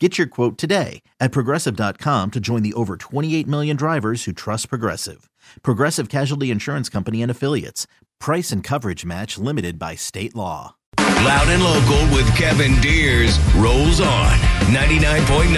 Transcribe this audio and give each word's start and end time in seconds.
Get 0.00 0.18
your 0.18 0.26
quote 0.26 0.58
today 0.58 1.02
at 1.20 1.30
progressive.com 1.30 2.32
to 2.32 2.40
join 2.40 2.64
the 2.64 2.74
over 2.74 2.96
28 2.96 3.46
million 3.46 3.76
drivers 3.76 4.24
who 4.24 4.32
trust 4.32 4.68
Progressive. 4.68 5.30
Progressive 5.62 6.08
Casualty 6.08 6.50
Insurance 6.50 6.88
Company 6.88 7.22
and 7.22 7.30
Affiliates. 7.30 7.86
Price 8.18 8.50
and 8.50 8.64
coverage 8.64 9.04
match 9.04 9.38
limited 9.38 9.78
by 9.78 9.94
state 9.94 10.34
law. 10.34 10.74
Loud 10.98 11.48
and 11.48 11.62
local 11.62 12.16
with 12.16 12.26
Kevin 12.36 12.80
Deers 12.80 13.38
rolls 13.54 14.00
on 14.00 14.32
99.9 14.72 15.54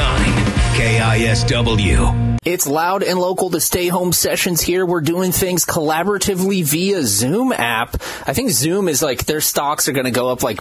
KISW. 0.77 2.37
It's 2.45 2.67
loud 2.67 3.03
and 3.03 3.19
local 3.19 3.49
to 3.51 3.61
stay 3.61 3.89
home 3.89 4.13
sessions 4.13 4.61
here. 4.61 4.85
We're 4.85 5.01
doing 5.01 5.33
things 5.33 5.65
collaboratively 5.65 6.63
via 6.63 7.03
Zoom 7.05 7.53
app. 7.53 7.95
I 8.27 8.35
think 8.35 8.51
Zoom 8.51 8.89
is 8.89 9.03
like 9.03 9.25
their 9.25 9.41
stocks 9.41 9.89
are 9.89 9.93
going 9.93 10.05
to 10.05 10.11
go 10.11 10.29
up 10.29 10.43
like 10.43 10.61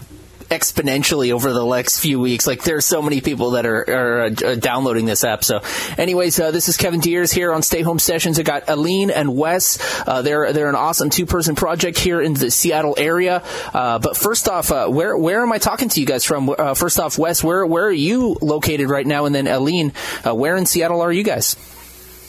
exponentially 0.50 1.32
over 1.32 1.54
the 1.54 1.66
next 1.66 2.00
few 2.00 2.20
weeks. 2.20 2.48
Like 2.48 2.64
there's 2.64 2.86
so 2.86 3.02
many 3.02 3.22
people 3.22 3.52
that 3.52 3.66
are, 3.66 3.82
are 3.90 4.22
uh, 4.24 4.56
downloading 4.56 5.06
this 5.06 5.24
app. 5.24 5.44
So, 5.44 5.62
anyways, 5.98 6.40
uh, 6.40 6.52
this 6.52 6.70
is 6.70 6.78
Kevin 6.78 7.00
Deers 7.00 7.32
here 7.32 7.54
on 7.54 7.62
Stay 7.62 7.82
Home 7.82 8.00
Sessions. 8.00 8.40
I 8.40 8.44
got 8.44 8.70
Aline 8.70 9.12
and 9.12 9.36
Wes. 9.36 9.80
Uh, 10.08 10.22
they're 10.22 10.54
they're 10.54 10.70
an 10.70 10.76
awesome 10.76 11.10
two 11.10 11.26
person 11.26 11.56
project 11.56 11.98
here 11.98 12.22
in 12.22 12.34
the 12.34 12.52
Seattle 12.52 12.96
area. 12.98 13.44
Uh, 13.74 14.00
but 14.00 14.18
first 14.18 14.48
off, 14.48 14.72
uh, 14.72 14.88
where 14.88 15.18
where 15.18 15.42
am 15.42 15.52
I 15.52 15.58
talking 15.58 15.90
to 15.90 16.00
you 16.00 16.06
guys 16.06 16.24
from? 16.24 16.50
Uh, 16.50 16.74
first 16.74 17.00
off, 17.00 17.18
Wes, 17.18 17.44
where 17.44 17.66
where 17.66 17.86
are 17.86 17.92
you 17.92 18.38
located 18.42 18.90
right 18.90 19.06
now? 19.06 19.26
And 19.26 19.34
then 19.34 19.48
Aline, 19.48 19.94
where 20.24 20.56
in 20.56 20.66
Seattle 20.66 21.02
are 21.02 21.12
you 21.12 21.24
guys? 21.24 21.56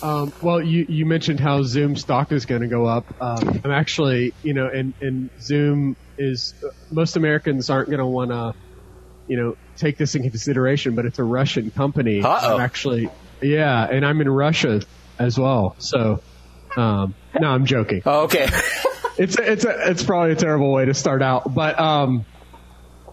Um, 0.03 0.33
well, 0.43 0.61
you, 0.63 0.85
you 0.89 1.07
mentioned 1.07 1.41
how 1.41 1.63
Zoom 1.63 1.97
stock 1.97 2.31
is 2.31 2.45
going 2.45 2.61
to 2.61 2.69
go 2.69 2.85
up. 2.85 3.07
Um, 3.21 3.61
I'm 3.65 3.71
actually, 3.71 4.35
you 4.43 4.53
know, 4.53 4.69
and 4.69 5.31
Zoom 5.41 5.97
is 6.19 6.55
most 6.91 7.17
Americans 7.17 7.71
aren't 7.71 7.89
going 7.89 7.99
to 7.99 8.07
want 8.07 8.31
to, 8.31 8.55
you 9.27 9.37
know, 9.37 9.57
take 9.77 9.99
this 9.99 10.15
in 10.15 10.23
consideration, 10.23 10.95
but 10.95 11.07
it's 11.07 11.19
a 11.19 11.25
Russian 11.25 11.71
company. 11.71 12.23
Uh-oh. 12.23 12.55
I'm 12.55 12.61
actually, 12.61 13.09
yeah, 13.41 13.87
and 13.91 14.05
I'm 14.05 14.21
in 14.21 14.29
Russia 14.29 14.83
as 15.19 15.39
well. 15.39 15.77
So, 15.79 16.23
um, 16.77 17.15
no, 17.39 17.49
I'm 17.49 17.67
joking. 17.67 18.03
Oh, 18.07 18.25
okay. 18.25 18.49
it's 19.19 19.39
a, 19.39 19.53
it's 19.53 19.65
a, 19.65 19.91
it's 19.91 20.03
probably 20.03 20.33
a 20.33 20.37
terrible 20.37 20.73
way 20.73 20.85
to 20.85 20.95
start 20.95 21.23
out, 21.23 21.53
but 21.53 21.79
um, 21.79 22.25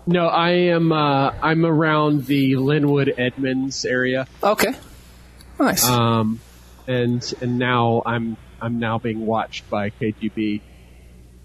no, 0.05 0.27
I 0.27 0.49
am 0.49 0.91
uh, 0.91 1.33
I'm 1.41 1.65
around 1.65 2.25
the 2.25 2.53
Lynnwood 2.53 3.13
Edmonds 3.17 3.85
area. 3.85 4.27
Okay. 4.41 4.73
Nice. 5.59 5.87
Um, 5.87 6.39
and 6.87 7.33
and 7.41 7.57
now 7.57 8.03
I'm 8.05 8.37
I'm 8.61 8.79
now 8.79 8.97
being 8.97 9.25
watched 9.25 9.69
by 9.69 9.89
KGB 9.89 10.61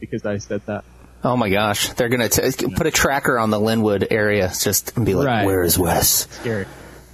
because 0.00 0.24
I 0.24 0.38
said 0.38 0.62
that. 0.66 0.84
Oh 1.24 1.36
my 1.36 1.48
gosh, 1.50 1.88
they're 1.94 2.08
gonna 2.08 2.28
t- 2.28 2.66
put 2.76 2.86
a 2.86 2.90
tracker 2.90 3.38
on 3.38 3.50
the 3.50 3.58
Lynnwood 3.58 4.06
area, 4.10 4.52
just 4.60 4.96
and 4.96 5.04
be 5.04 5.14
like, 5.14 5.26
Right. 5.26 5.46
"Where 5.46 5.62
is 5.62 5.76
Wes?" 5.78 6.28
Scary. 6.30 6.66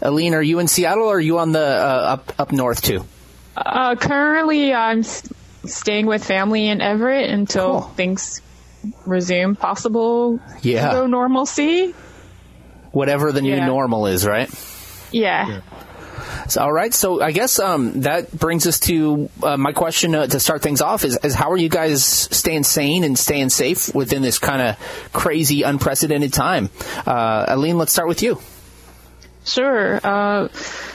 Aline, 0.02 0.34
are 0.34 0.42
you 0.42 0.58
in 0.58 0.68
Seattle 0.68 1.04
or 1.06 1.16
are 1.16 1.20
you 1.20 1.38
on 1.38 1.52
the 1.52 1.60
uh, 1.64 2.16
up 2.18 2.32
up 2.38 2.52
north 2.52 2.82
too? 2.82 3.04
Uh, 3.56 3.94
currently, 3.96 4.74
I'm 4.74 5.00
s- 5.00 5.22
staying 5.64 6.04
with 6.06 6.22
family 6.24 6.68
in 6.68 6.80
Everett 6.82 7.30
until 7.30 7.80
Cool. 7.80 7.90
things 7.96 8.42
resume 9.06 9.54
possible 9.54 10.38
Yeah. 10.60 11.06
normalcy. 11.06 11.94
Whatever 12.92 13.32
the 13.32 13.40
new 13.40 13.54
Yeah. 13.54 13.66
normal 13.66 14.06
is, 14.06 14.26
right? 14.26 14.50
Yeah. 15.10 15.60
So, 16.48 16.62
all 16.62 16.72
right. 16.72 16.92
So 16.92 17.22
I 17.22 17.32
guess 17.32 17.58
um, 17.58 18.02
that 18.02 18.30
brings 18.32 18.66
us 18.66 18.80
to 18.80 19.30
uh, 19.42 19.56
my 19.56 19.72
question 19.72 20.14
uh, 20.14 20.26
to 20.26 20.40
start 20.40 20.62
things 20.62 20.80
off: 20.80 21.04
is, 21.04 21.18
is 21.22 21.34
how 21.34 21.50
are 21.50 21.56
you 21.56 21.68
guys 21.68 22.04
staying 22.04 22.64
sane 22.64 23.04
and 23.04 23.18
staying 23.18 23.50
safe 23.50 23.94
within 23.94 24.22
this 24.22 24.38
kind 24.38 24.62
of 24.62 25.10
crazy, 25.12 25.62
unprecedented 25.62 26.32
time? 26.32 26.70
Uh, 27.06 27.46
Aline, 27.48 27.78
let's 27.78 27.92
start 27.92 28.08
with 28.08 28.22
you. 28.22 28.40
Sure. 29.44 30.00
Uh, 30.02 30.48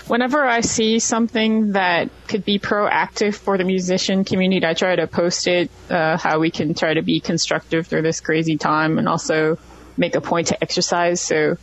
whenever 0.08 0.44
I 0.44 0.62
see 0.62 0.98
something 0.98 1.74
that 1.74 2.10
could 2.28 2.44
be 2.44 2.58
proactive 2.58 3.36
for 3.36 3.60
the 3.60 3.64
musician 3.64 4.26
community, 4.26 4.66
I 4.66 4.74
try 4.74 4.96
to 4.96 5.06
post 5.06 5.48
it, 5.48 5.70
uh, 5.90 6.18
how 6.18 6.40
we 6.40 6.50
can 6.50 6.74
try 6.74 6.96
to 6.96 7.04
be 7.04 7.20
constructive 7.20 7.86
through 7.86 8.02
this 8.02 8.22
crazy 8.22 8.58
time 8.58 8.98
and 8.98 9.08
also 9.08 9.60
make 9.98 10.16
a 10.16 10.22
point 10.22 10.48
to 10.48 10.64
exercise. 10.64 11.22
So, 11.22 11.58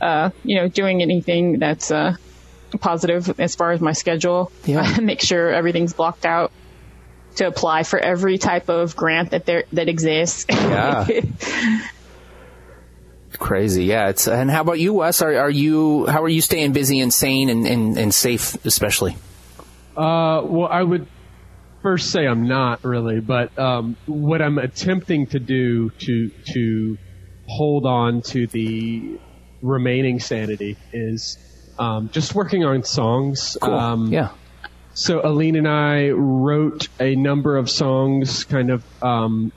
uh, 0.00 0.30
you 0.42 0.56
know, 0.56 0.66
doing 0.66 1.00
anything 1.00 1.60
that's, 1.60 1.92
uh, 1.92 2.16
positive 2.78 3.40
as 3.40 3.54
far 3.54 3.72
as 3.72 3.80
my 3.80 3.92
schedule. 3.92 4.52
Yeah. 4.64 4.80
I 4.80 5.00
make 5.00 5.20
sure 5.20 5.52
everything's 5.52 5.92
blocked 5.92 6.26
out 6.26 6.52
to 7.36 7.46
apply 7.46 7.84
for 7.84 7.98
every 7.98 8.38
type 8.38 8.68
of 8.68 8.96
grant 8.96 9.30
that 9.30 9.46
there, 9.46 9.64
that 9.72 9.88
exists. 9.88 10.46
Yeah. 10.48 11.06
Crazy, 13.38 13.84
yeah. 13.84 14.08
It's 14.08 14.26
and 14.26 14.50
how 14.50 14.60
about 14.60 14.80
you, 14.80 14.92
Wes? 14.92 15.22
Are, 15.22 15.34
are 15.36 15.50
you 15.50 16.04
how 16.06 16.24
are 16.24 16.28
you 16.28 16.40
staying 16.40 16.72
busy 16.72 17.00
and 17.00 17.14
sane 17.14 17.48
and, 17.48 17.66
and, 17.66 17.96
and 17.96 18.12
safe, 18.12 18.62
especially? 18.66 19.16
Uh, 19.96 20.42
well, 20.44 20.68
I 20.70 20.82
would 20.82 21.06
first 21.80 22.10
say 22.10 22.26
I'm 22.26 22.48
not 22.48 22.84
really, 22.84 23.20
but 23.20 23.56
um, 23.58 23.96
what 24.06 24.42
I'm 24.42 24.58
attempting 24.58 25.28
to 25.28 25.38
do 25.38 25.90
to 25.90 26.30
to 26.52 26.98
hold 27.46 27.86
on 27.86 28.22
to 28.22 28.46
the 28.46 29.18
remaining 29.62 30.20
sanity 30.20 30.76
is 30.92 31.38
um, 31.80 32.10
just 32.10 32.34
working 32.34 32.62
on 32.62 32.84
songs. 32.84 33.56
Cool. 33.60 33.74
Um, 33.74 34.12
yeah. 34.12 34.30
So 34.92 35.26
Aline 35.26 35.56
and 35.56 35.66
I 35.66 36.10
wrote 36.10 36.88
a 37.00 37.16
number 37.16 37.56
of 37.56 37.70
songs, 37.70 38.44
kind 38.44 38.70
of. 38.70 38.84
Um, 39.02 39.50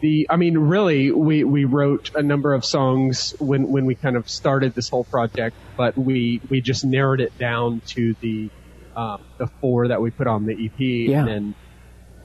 the, 0.00 0.26
I 0.30 0.36
mean, 0.36 0.58
really, 0.58 1.12
we, 1.12 1.44
we 1.44 1.64
wrote 1.64 2.10
a 2.14 2.22
number 2.22 2.54
of 2.54 2.64
songs 2.64 3.34
when, 3.38 3.68
when 3.70 3.84
we 3.84 3.94
kind 3.94 4.16
of 4.16 4.28
started 4.28 4.74
this 4.74 4.88
whole 4.88 5.04
project, 5.04 5.54
but 5.76 5.96
we, 5.96 6.40
we 6.48 6.60
just 6.60 6.84
narrowed 6.84 7.20
it 7.20 7.36
down 7.38 7.82
to 7.88 8.14
the, 8.20 8.50
um, 8.96 9.22
the 9.38 9.46
four 9.46 9.88
that 9.88 10.00
we 10.00 10.10
put 10.10 10.26
on 10.26 10.46
the 10.46 10.54
EP. 10.54 10.80
Yeah. 10.80 11.20
And 11.20 11.28
then, 11.28 11.54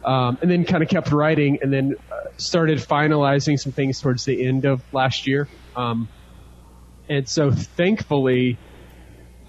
um, 0.05 0.37
and 0.41 0.49
then 0.49 0.63
kind 0.63 0.81
of 0.81 0.89
kept 0.89 1.11
writing 1.11 1.59
and 1.61 1.71
then 1.71 1.95
uh, 2.09 2.29
started 2.37 2.79
finalizing 2.79 3.59
some 3.59 3.73
things 3.73 3.99
towards 3.99 4.23
the 4.25 4.45
end 4.45 4.65
of 4.65 4.81
last 4.93 5.27
year. 5.27 5.49
Um, 5.75 6.07
and 7.09 7.27
so 7.27 7.51
thankfully, 7.51 8.59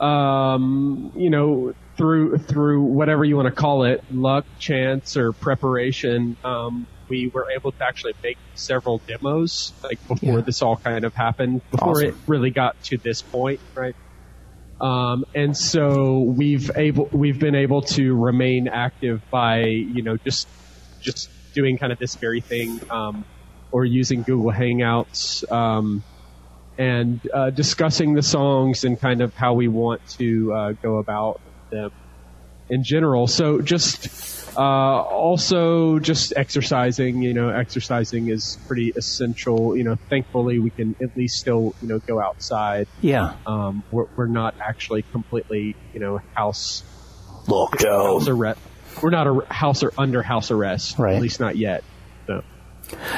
um, 0.00 1.10
you 1.14 1.30
know, 1.30 1.72
through 1.96 2.38
through 2.38 2.82
whatever 2.82 3.24
you 3.24 3.36
want 3.36 3.46
to 3.46 3.52
call 3.54 3.84
it, 3.84 4.00
luck, 4.10 4.44
chance, 4.58 5.16
or 5.16 5.32
preparation, 5.40 6.36
um, 6.44 6.86
we 7.08 7.30
were 7.32 7.46
able 7.56 7.72
to 7.72 7.84
actually 7.86 8.12
make 8.22 8.38
several 8.54 9.00
demos 9.06 9.74
like 9.82 9.98
before 10.08 10.38
Yeah. 10.38 10.42
this 10.44 10.60
all 10.62 10.76
kind 10.76 11.04
of 11.04 11.12
happened, 11.14 11.62
before 11.70 11.92
Awesome. 11.92 12.08
it 12.08 12.14
really 12.26 12.50
got 12.50 12.74
to 12.86 12.98
this 13.02 13.22
point, 13.22 13.60
right? 13.74 13.94
Um, 14.80 15.24
and 15.34 15.56
so 15.56 16.34
we've 16.36 16.70
able 16.76 17.08
we've 17.12 17.38
been 17.40 17.54
able 17.54 17.82
to 17.82 18.14
remain 18.14 18.68
active 18.70 19.20
by 19.30 19.60
you 19.64 20.02
know 20.02 20.16
just 20.26 20.48
just 21.00 21.30
doing 21.54 21.78
kind 21.78 21.92
of 21.92 21.98
this 21.98 22.16
very 22.20 22.42
thing, 22.42 22.80
um, 22.90 23.24
or 23.72 23.86
using 23.86 24.22
Google 24.22 24.52
Hangouts. 24.52 25.42
And 26.78 27.20
uh, 27.32 27.50
discussing 27.50 28.14
the 28.14 28.22
songs 28.22 28.84
and 28.84 29.00
kind 29.00 29.22
of 29.22 29.34
how 29.34 29.54
we 29.54 29.68
want 29.68 30.06
to 30.18 30.52
uh, 30.52 30.72
go 30.72 30.98
about 30.98 31.40
them. 31.70 31.90
in 32.68 32.84
general. 32.84 33.26
So 33.26 33.60
just 33.60 34.56
uh, 34.56 34.60
also 34.60 35.98
just 35.98 36.32
exercising. 36.36 37.22
You 37.22 37.34
know, 37.34 37.48
exercising 37.48 38.28
is 38.28 38.58
pretty 38.66 38.92
essential. 38.96 39.76
You 39.76 39.84
know, 39.84 39.96
thankfully 40.10 40.58
we 40.58 40.70
can 40.70 40.96
at 41.00 41.16
least 41.16 41.38
still 41.38 41.74
you 41.80 41.88
know 41.88 41.98
go 41.98 42.20
outside. 42.20 42.88
Yeah. 43.00 43.36
Um, 43.46 43.82
we're, 43.90 44.06
we're 44.16 44.26
not 44.26 44.54
actually 44.60 45.02
completely 45.02 45.76
you 45.94 46.00
know 46.00 46.20
house 46.34 46.82
Locked 47.48 47.84
house 47.84 48.28
arrest. 48.28 48.60
We're 49.02 49.10
not 49.10 49.26
a 49.26 49.52
house 49.52 49.82
or 49.82 49.92
under 49.96 50.22
house 50.22 50.50
arrest. 50.50 50.98
Right. 50.98 51.16
At 51.16 51.22
least 51.22 51.38
not 51.40 51.56
yet. 51.56 51.84
So. 52.26 52.42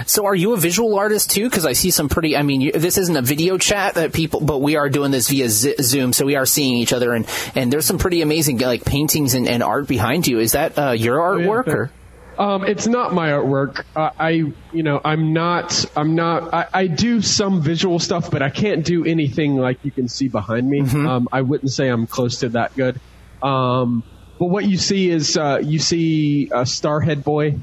So 0.07 0.27
are 0.27 0.35
you 0.35 0.55
a 0.55 0.57
visual 0.57 0.99
artist 0.99 1.31
too? 1.31 1.49
Because 1.49 1.67
I 1.67 1.73
see 1.73 1.91
some 1.91 2.09
pretty. 2.09 2.37
I 2.37 2.43
mean, 2.43 2.61
you, 2.61 2.73
this 2.73 2.99
isn't 2.99 3.17
a 3.17 3.23
video 3.23 3.59
chat 3.59 3.95
that 3.95 4.13
people, 4.13 4.41
but 4.41 4.59
we 4.59 4.77
are 4.77 4.89
doing 4.89 5.11
this 5.11 5.29
via 5.29 5.49
Z- 5.49 5.77
Zoom, 5.83 6.13
so 6.13 6.25
we 6.25 6.37
are 6.37 6.47
seeing 6.47 6.77
each 6.77 6.93
other, 6.93 7.13
and 7.13 7.27
and 7.55 7.73
there's 7.73 7.87
some 7.87 7.99
pretty 7.99 8.23
amazing 8.23 8.59
like 8.59 8.85
paintings 8.85 9.35
and, 9.35 9.49
and 9.49 9.63
art 9.63 9.87
behind 9.87 10.27
you. 10.27 10.39
Is 10.39 10.53
that 10.53 10.79
uh, 10.79 10.91
your 10.93 11.19
artwork 11.19 11.67
yeah, 11.67 11.73
or? 11.73 11.91
Um, 12.39 12.65
it's 12.65 12.87
not 12.87 13.13
my 13.13 13.31
artwork. 13.31 13.85
Uh, 13.97 14.11
I, 14.17 14.31
you 14.31 14.83
know, 14.85 15.01
I'm 15.05 15.33
not, 15.33 15.85
I'm 15.97 16.15
not, 16.15 16.55
I, 16.55 16.69
I 16.73 16.87
do 16.87 17.21
some 17.21 17.63
visual 17.63 17.99
stuff, 17.99 18.31
but 18.31 18.43
I 18.43 18.49
can't 18.49 18.85
do 18.85 19.05
anything 19.05 19.57
like 19.57 19.85
you 19.85 19.91
can 19.91 20.07
see 20.07 20.29
behind 20.29 20.71
me. 20.71 20.83
Um, 20.83 21.29
I 21.33 21.43
wouldn't 21.43 21.73
say 21.73 21.89
I'm 21.89 22.07
close 22.07 22.39
to 22.41 22.51
that 22.51 22.77
good. 22.77 23.01
Um, 23.43 24.05
but 24.39 24.47
what 24.47 24.65
you 24.65 24.77
see 24.77 25.11
is, 25.11 25.37
uh, 25.37 25.59
you 25.61 25.81
see 25.81 26.47
a 26.53 26.63
Starhead 26.63 27.25
Boy. 27.25 27.59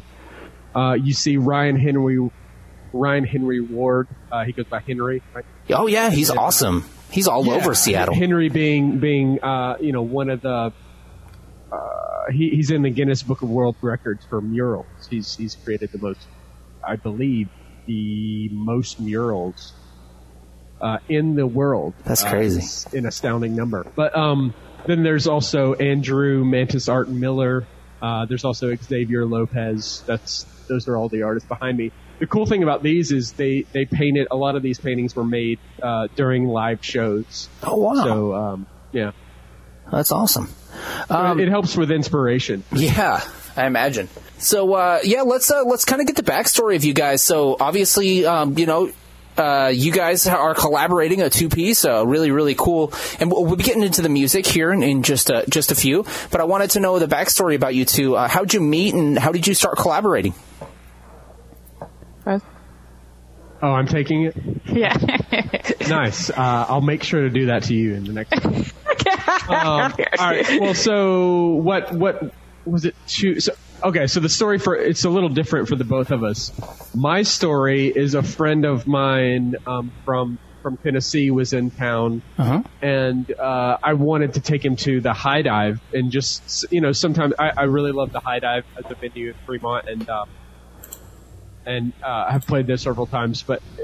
Uh, 0.75 0.93
you 0.93 1.13
see 1.13 1.37
Ryan 1.37 1.77
Henry, 1.77 2.19
Ryan 2.93 3.23
Henry 3.23 3.61
Ward. 3.61 4.07
Uh, 4.31 4.43
he 4.43 4.51
goes 4.51 4.65
by 4.65 4.79
Henry, 4.79 5.21
right? 5.33 5.45
Oh 5.71 5.87
yeah, 5.87 6.09
he's 6.09 6.29
Yeah. 6.29 6.39
awesome. 6.39 6.83
He's 7.11 7.27
all 7.27 7.45
Yeah. 7.45 7.53
over 7.53 7.73
Seattle. 7.73 8.13
Henry 8.15 8.49
being 8.49 8.99
being 8.99 9.41
uh, 9.41 9.77
you 9.79 9.91
know 9.93 10.01
one 10.01 10.29
of 10.29 10.41
the 10.41 10.73
uh, 11.71 12.31
he, 12.31 12.49
he's 12.49 12.71
in 12.71 12.81
the 12.81 12.89
Guinness 12.89 13.23
Book 13.23 13.41
of 13.41 13.49
World 13.49 13.75
Records 13.81 14.25
for 14.25 14.41
murals. 14.41 14.85
He's 15.09 15.35
he's 15.35 15.55
created 15.55 15.91
the 15.91 15.97
most, 15.99 16.19
I 16.85 16.95
believe, 16.97 17.49
the 17.85 18.49
most 18.51 18.99
murals 18.99 19.73
uh, 20.81 20.97
in 21.07 21.35
the 21.35 21.47
world. 21.47 21.93
That's 22.03 22.23
Uh, 22.23 22.29
crazy. 22.29 22.97
an 22.97 23.05
astounding 23.05 23.55
number. 23.55 23.85
But 23.95 24.15
um, 24.17 24.53
then 24.85 25.03
there's 25.03 25.27
also 25.27 25.73
Andrew 25.73 26.43
Mantis 26.43 26.89
Art 26.89 27.09
Miller. 27.09 27.65
Uh, 28.01 28.25
there's 28.25 28.43
also 28.43 28.75
Xavier 28.75 29.25
Lopez. 29.25 30.03
That's 30.05 30.45
those 30.65 30.87
are 30.87 30.97
all 30.97 31.09
the 31.09 31.23
artists 31.23 31.47
behind 31.47 31.77
me. 31.77 31.91
The 32.19 32.27
cool 32.27 32.45
thing 32.45 32.63
about 32.63 32.81
these 32.83 33.11
is 33.11 33.33
they 33.33 33.61
they 33.73 33.85
painted 33.85 34.27
a 34.31 34.35
lot 34.37 34.55
of 34.55 34.63
these 34.63 34.79
paintings 34.79 35.15
were 35.15 35.25
made 35.25 35.59
uh, 35.81 36.07
during 36.15 36.47
live 36.47 36.83
shows. 36.83 37.49
Oh 37.63 37.75
wow, 37.77 37.93
So 38.03 38.33
um, 38.33 38.67
yeah, 38.91 39.11
that's 39.91 40.11
awesome. 40.11 40.49
it, 41.09 41.39
it 41.39 41.49
helps 41.49 41.75
with 41.75 41.91
inspiration. 41.91 42.63
Yeah, 42.73 43.21
I 43.57 43.65
imagine. 43.65 44.07
So 44.37 44.73
uh, 44.73 44.99
yeah, 45.03 45.21
let's 45.23 45.51
uh, 45.51 45.63
let's 45.65 45.83
kind 45.85 46.01
of 46.01 46.07
get 46.07 46.15
the 46.15 46.23
backstory 46.23 46.75
of 46.77 46.85
you 46.85 46.93
guys. 46.93 47.21
So 47.21 47.57
obviously, 47.59 48.25
um, 48.25 48.57
you 48.57 48.65
know. 48.65 48.91
Uh, 49.37 49.67
you 49.67 49.91
guys 49.91 50.25
are 50.27 50.53
collaborating 50.55 51.21
a 51.21 51.29
two 51.29 51.49
piece, 51.49 51.83
uh, 51.83 52.07
really, 52.07 52.31
really 52.31 52.55
cool. 52.55 52.93
And 53.19 53.29
we'll, 53.29 53.43
we'll 53.43 53.57
be 53.57 53.65
getting 53.65 53.83
into 53.83 54.01
the 54.01 54.07
music 54.07 54.45
here 54.45 54.71
in, 54.71 54.81
in 54.81 55.03
just 55.03 55.29
a, 55.29 55.43
just 55.49 55.73
a 55.73 55.75
few. 55.75 56.05
But 56.31 56.39
I 56.39 56.45
wanted 56.45 56.69
to 56.69 56.79
know 56.79 56.99
the 56.99 57.05
backstory 57.07 57.55
about 57.55 57.75
you 57.75 57.83
two. 57.83 58.15
Uh, 58.15 58.29
how'd 58.29 58.53
you 58.53 58.61
meet 58.61 58.93
and 58.93 59.19
how 59.19 59.33
did 59.33 59.45
you 59.45 59.53
start 59.53 59.75
collaborating? 59.77 60.33
Uh, 62.25 62.39
Oh, 63.61 63.71
I'm 63.71 63.87
taking 63.87 64.25
it. 64.25 64.35
yeah. 64.65 64.97
Nice. 65.87 66.29
Uh, 66.29 66.65
I'll 66.67 66.81
make 66.81 67.03
sure 67.03 67.21
to 67.21 67.29
do 67.29 67.47
that 67.47 67.63
to 67.63 67.73
you 67.73 67.93
in 67.95 68.03
the 68.03 68.13
next. 68.13 68.43
one. 68.43 68.55
um, 69.49 69.93
all 70.19 70.29
right. 70.29 70.59
Well, 70.59 70.73
so 70.73 71.47
what? 71.55 71.93
What 71.93 72.33
was 72.65 72.85
it? 72.85 72.95
Two. 73.07 73.39
So 73.39 73.53
okay. 73.83 74.07
So 74.07 74.19
the 74.19 74.29
story 74.29 74.59
for 74.59 74.75
it's 74.75 75.05
a 75.05 75.09
little 75.09 75.29
different 75.29 75.69
for 75.69 75.75
the 75.75 75.83
both 75.83 76.11
of 76.11 76.23
us. 76.23 76.51
My 76.93 77.23
story 77.23 77.87
is 77.87 78.13
a 78.13 78.23
friend 78.23 78.65
of 78.65 78.87
mine 78.87 79.55
um, 79.65 79.91
from 80.03 80.39
from 80.61 80.77
Tennessee 80.77 81.29
was 81.29 81.53
in 81.53 81.69
town, 81.69 82.23
and 82.81 83.31
uh, 83.31 83.77
I 83.83 83.93
wanted 83.93 84.33
to 84.33 84.39
take 84.41 84.65
him 84.65 84.75
to 84.77 84.99
the 84.99 85.13
High 85.13 85.43
Dive 85.43 85.79
and 85.93 86.11
just 86.11 86.65
you 86.71 86.81
know 86.81 86.91
sometimes 86.91 87.35
I, 87.37 87.51
I 87.55 87.63
really 87.63 87.91
love 87.91 88.11
the 88.11 88.19
High 88.19 88.39
Dive 88.39 88.65
as 88.77 88.91
a 88.91 88.95
venue 88.95 89.29
in 89.29 89.35
Fremont 89.45 89.87
and. 89.87 90.09
Um, 90.09 90.29
and 91.65 91.93
uh, 92.03 92.25
I've 92.29 92.45
played 92.47 92.67
this 92.67 92.83
several 92.83 93.05
times. 93.07 93.43
But 93.43 93.61
uh, 93.79 93.81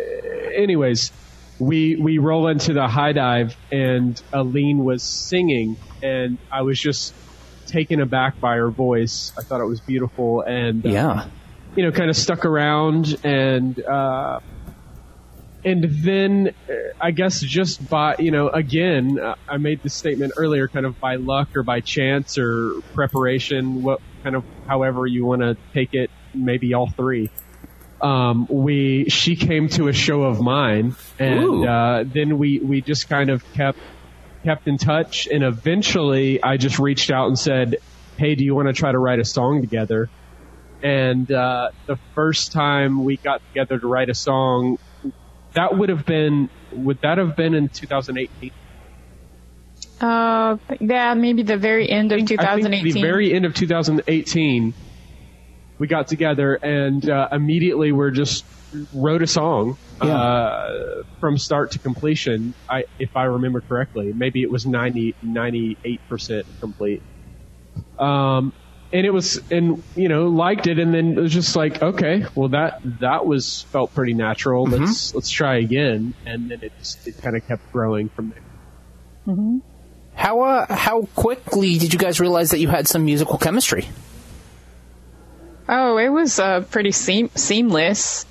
anyways, 0.55 1.11
we 1.59 1.95
we 1.95 2.17
roll 2.17 2.47
into 2.47 2.73
the 2.73 2.87
high 2.87 3.13
dive, 3.13 3.55
and 3.71 4.21
Aline 4.33 4.83
was 4.83 5.03
singing, 5.03 5.77
and 6.01 6.37
I 6.51 6.61
was 6.63 6.79
just 6.79 7.13
taken 7.67 8.01
aback 8.01 8.39
by 8.39 8.55
her 8.55 8.69
voice. 8.69 9.31
I 9.37 9.43
thought 9.43 9.61
it 9.61 9.65
was 9.67 9.79
beautiful, 9.79 10.41
and 10.41 10.85
uh, 10.85 10.89
Yeah. 10.89 11.25
you 11.75 11.83
know, 11.83 11.91
kind 11.91 12.09
of 12.09 12.17
stuck 12.17 12.45
around, 12.45 13.17
and 13.23 13.79
uh, 13.83 14.39
and 15.63 15.83
then 16.03 16.53
uh, 16.69 16.73
I 16.99 17.11
guess 17.11 17.39
just 17.39 17.87
by 17.87 18.15
you 18.17 18.31
know, 18.31 18.49
again, 18.49 19.19
I 19.47 19.57
made 19.57 19.83
this 19.83 19.93
statement 19.93 20.33
earlier, 20.37 20.67
kind 20.67 20.85
of 20.85 20.99
by 20.99 21.15
luck 21.15 21.55
or 21.55 21.63
by 21.63 21.81
chance 21.81 22.37
or 22.37 22.81
preparation, 22.93 23.83
what 23.83 24.01
kind 24.23 24.35
of 24.35 24.43
however 24.67 25.05
you 25.05 25.25
want 25.25 25.41
to 25.41 25.55
take 25.73 25.93
it, 25.93 26.09
maybe 26.33 26.73
all 26.73 26.89
three 26.89 27.29
um, 28.01 28.47
we 28.49 29.05
she 29.09 29.35
came 29.35 29.69
to 29.69 29.87
a 29.87 29.93
show 29.93 30.23
of 30.23 30.41
mine, 30.41 30.95
and 31.19 31.65
uh, 31.65 32.03
then 32.05 32.37
we 32.37 32.59
we 32.59 32.81
just 32.81 33.07
kind 33.09 33.29
of 33.29 33.43
kept 33.53 33.79
kept 34.43 34.67
in 34.67 34.77
touch, 34.77 35.27
and 35.27 35.43
eventually 35.43 36.41
I 36.41 36.57
just 36.57 36.79
reached 36.79 37.11
out 37.11 37.27
and 37.27 37.37
said, 37.37 37.77
"Hey, 38.17 38.35
do 38.35 38.43
you 38.43 38.55
want 38.55 38.67
to 38.67 38.73
try 38.73 38.91
to 38.91 38.99
write 38.99 39.19
a 39.19 39.25
song 39.25 39.61
together?" 39.61 40.09
And 40.83 41.31
uh, 41.31 41.69
the 41.85 41.97
first 42.15 42.51
time 42.51 43.03
we 43.03 43.17
got 43.17 43.41
together 43.49 43.79
to 43.79 43.87
write 43.87 44.09
a 44.09 44.15
song, 44.15 44.79
that 45.53 45.77
would 45.77 45.89
have 45.89 46.05
been 46.05 46.49
would 46.71 47.01
that 47.01 47.17
have 47.17 47.35
been 47.35 47.53
in 47.53 47.69
2018? 47.69 48.51
Uh, 49.99 50.57
yeah, 50.79 51.13
maybe 51.13 51.43
the 51.43 51.57
very 51.57 51.87
end 51.87 52.11
of 52.11 52.15
I 52.15 52.25
think 52.25 52.29
2018. 52.29 52.93
the 52.93 53.01
very 53.01 53.31
end 53.33 53.45
of 53.45 53.53
2018, 53.53 54.73
we 55.81 55.87
got 55.87 56.07
together 56.07 56.53
and 56.53 57.09
uh, 57.09 57.29
immediately 57.31 57.91
we're 57.91 58.11
just 58.11 58.45
wrote 58.93 59.23
a 59.23 59.27
song 59.27 59.79
uh, 59.99 61.01
from 61.19 61.39
start 61.39 61.71
to 61.71 61.79
completion. 61.79 62.53
I, 62.69 62.85
if 62.99 63.17
I 63.17 63.23
remember 63.23 63.61
correctly, 63.61 64.13
maybe 64.13 64.43
it 64.43 64.51
was 64.51 64.67
90, 64.67 65.15
98 65.23 65.99
percent 66.07 66.45
complete. 66.59 67.01
Um, 67.97 68.53
and 68.93 69.07
it 69.07 69.09
was, 69.09 69.41
and 69.49 69.81
you 69.95 70.07
know, 70.07 70.27
liked 70.27 70.67
it, 70.67 70.77
and 70.77 70.93
then 70.93 71.17
it 71.17 71.19
was 71.19 71.33
just 71.33 71.55
like, 71.55 71.81
okay, 71.81 72.25
well 72.35 72.49
that 72.49 72.81
that 72.99 73.25
was 73.25 73.63
felt 73.63 73.95
pretty 73.95 74.13
natural. 74.13 74.65
Let's 74.65 75.15
let's 75.15 75.31
try 75.31 75.57
again, 75.57 76.13
and 76.27 76.51
then 76.51 76.59
it 76.61 76.73
just 76.77 77.07
it 77.07 77.17
kind 77.17 77.35
of 77.35 77.47
kept 77.47 77.71
growing 77.71 78.09
from 78.09 78.29
there. 78.29 78.43
How 80.13 80.41
uh, 80.41 80.75
how 80.75 81.03
quickly 81.15 81.79
did 81.79 81.91
you 81.91 81.97
guys 81.97 82.19
realize 82.19 82.51
that 82.51 82.59
you 82.59 82.67
had 82.67 82.87
some 82.87 83.03
musical 83.05 83.39
chemistry? 83.39 83.87
Oh, 85.73 85.97
it 85.97 86.09
was 86.09 86.37
uh, 86.37 86.61
pretty 86.61 86.91
seam- 86.91 87.31
seamless. 87.33 88.25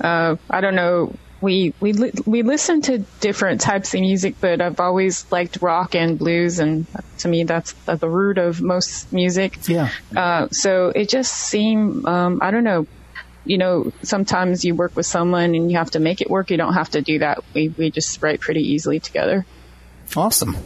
Uh, 0.00 0.36
I 0.48 0.60
don't 0.60 0.76
know. 0.76 1.12
We 1.40 1.74
we 1.80 1.92
li- 1.92 2.12
we 2.24 2.42
listen 2.42 2.80
to 2.82 2.98
different 3.20 3.60
types 3.60 3.92
of 3.92 4.00
music, 4.00 4.36
but 4.40 4.60
I've 4.62 4.78
always 4.80 5.30
liked 5.30 5.60
rock 5.60 5.94
and 5.94 6.18
blues, 6.18 6.60
and 6.60 6.86
to 7.18 7.28
me, 7.28 7.44
that's 7.44 7.74
at 7.88 8.00
the 8.00 8.08
root 8.08 8.38
of 8.38 8.62
most 8.62 9.12
music. 9.12 9.58
Yeah. 9.68 9.90
Uh, 10.16 10.48
so 10.50 10.88
it 10.94 11.08
just 11.10 11.32
seemed. 11.34 12.06
Um, 12.06 12.38
I 12.40 12.50
don't 12.50 12.64
know. 12.64 12.86
You 13.44 13.58
know, 13.58 13.92
sometimes 14.02 14.64
you 14.64 14.74
work 14.74 14.96
with 14.96 15.04
someone 15.04 15.54
and 15.54 15.70
you 15.70 15.76
have 15.76 15.90
to 15.90 16.00
make 16.00 16.22
it 16.22 16.30
work. 16.30 16.50
You 16.50 16.56
don't 16.56 16.72
have 16.74 16.90
to 16.90 17.02
do 17.02 17.18
that. 17.18 17.44
We 17.52 17.68
we 17.68 17.90
just 17.90 18.22
write 18.22 18.40
pretty 18.40 18.72
easily 18.72 19.00
together. 19.00 19.44
Awesome. 20.16 20.56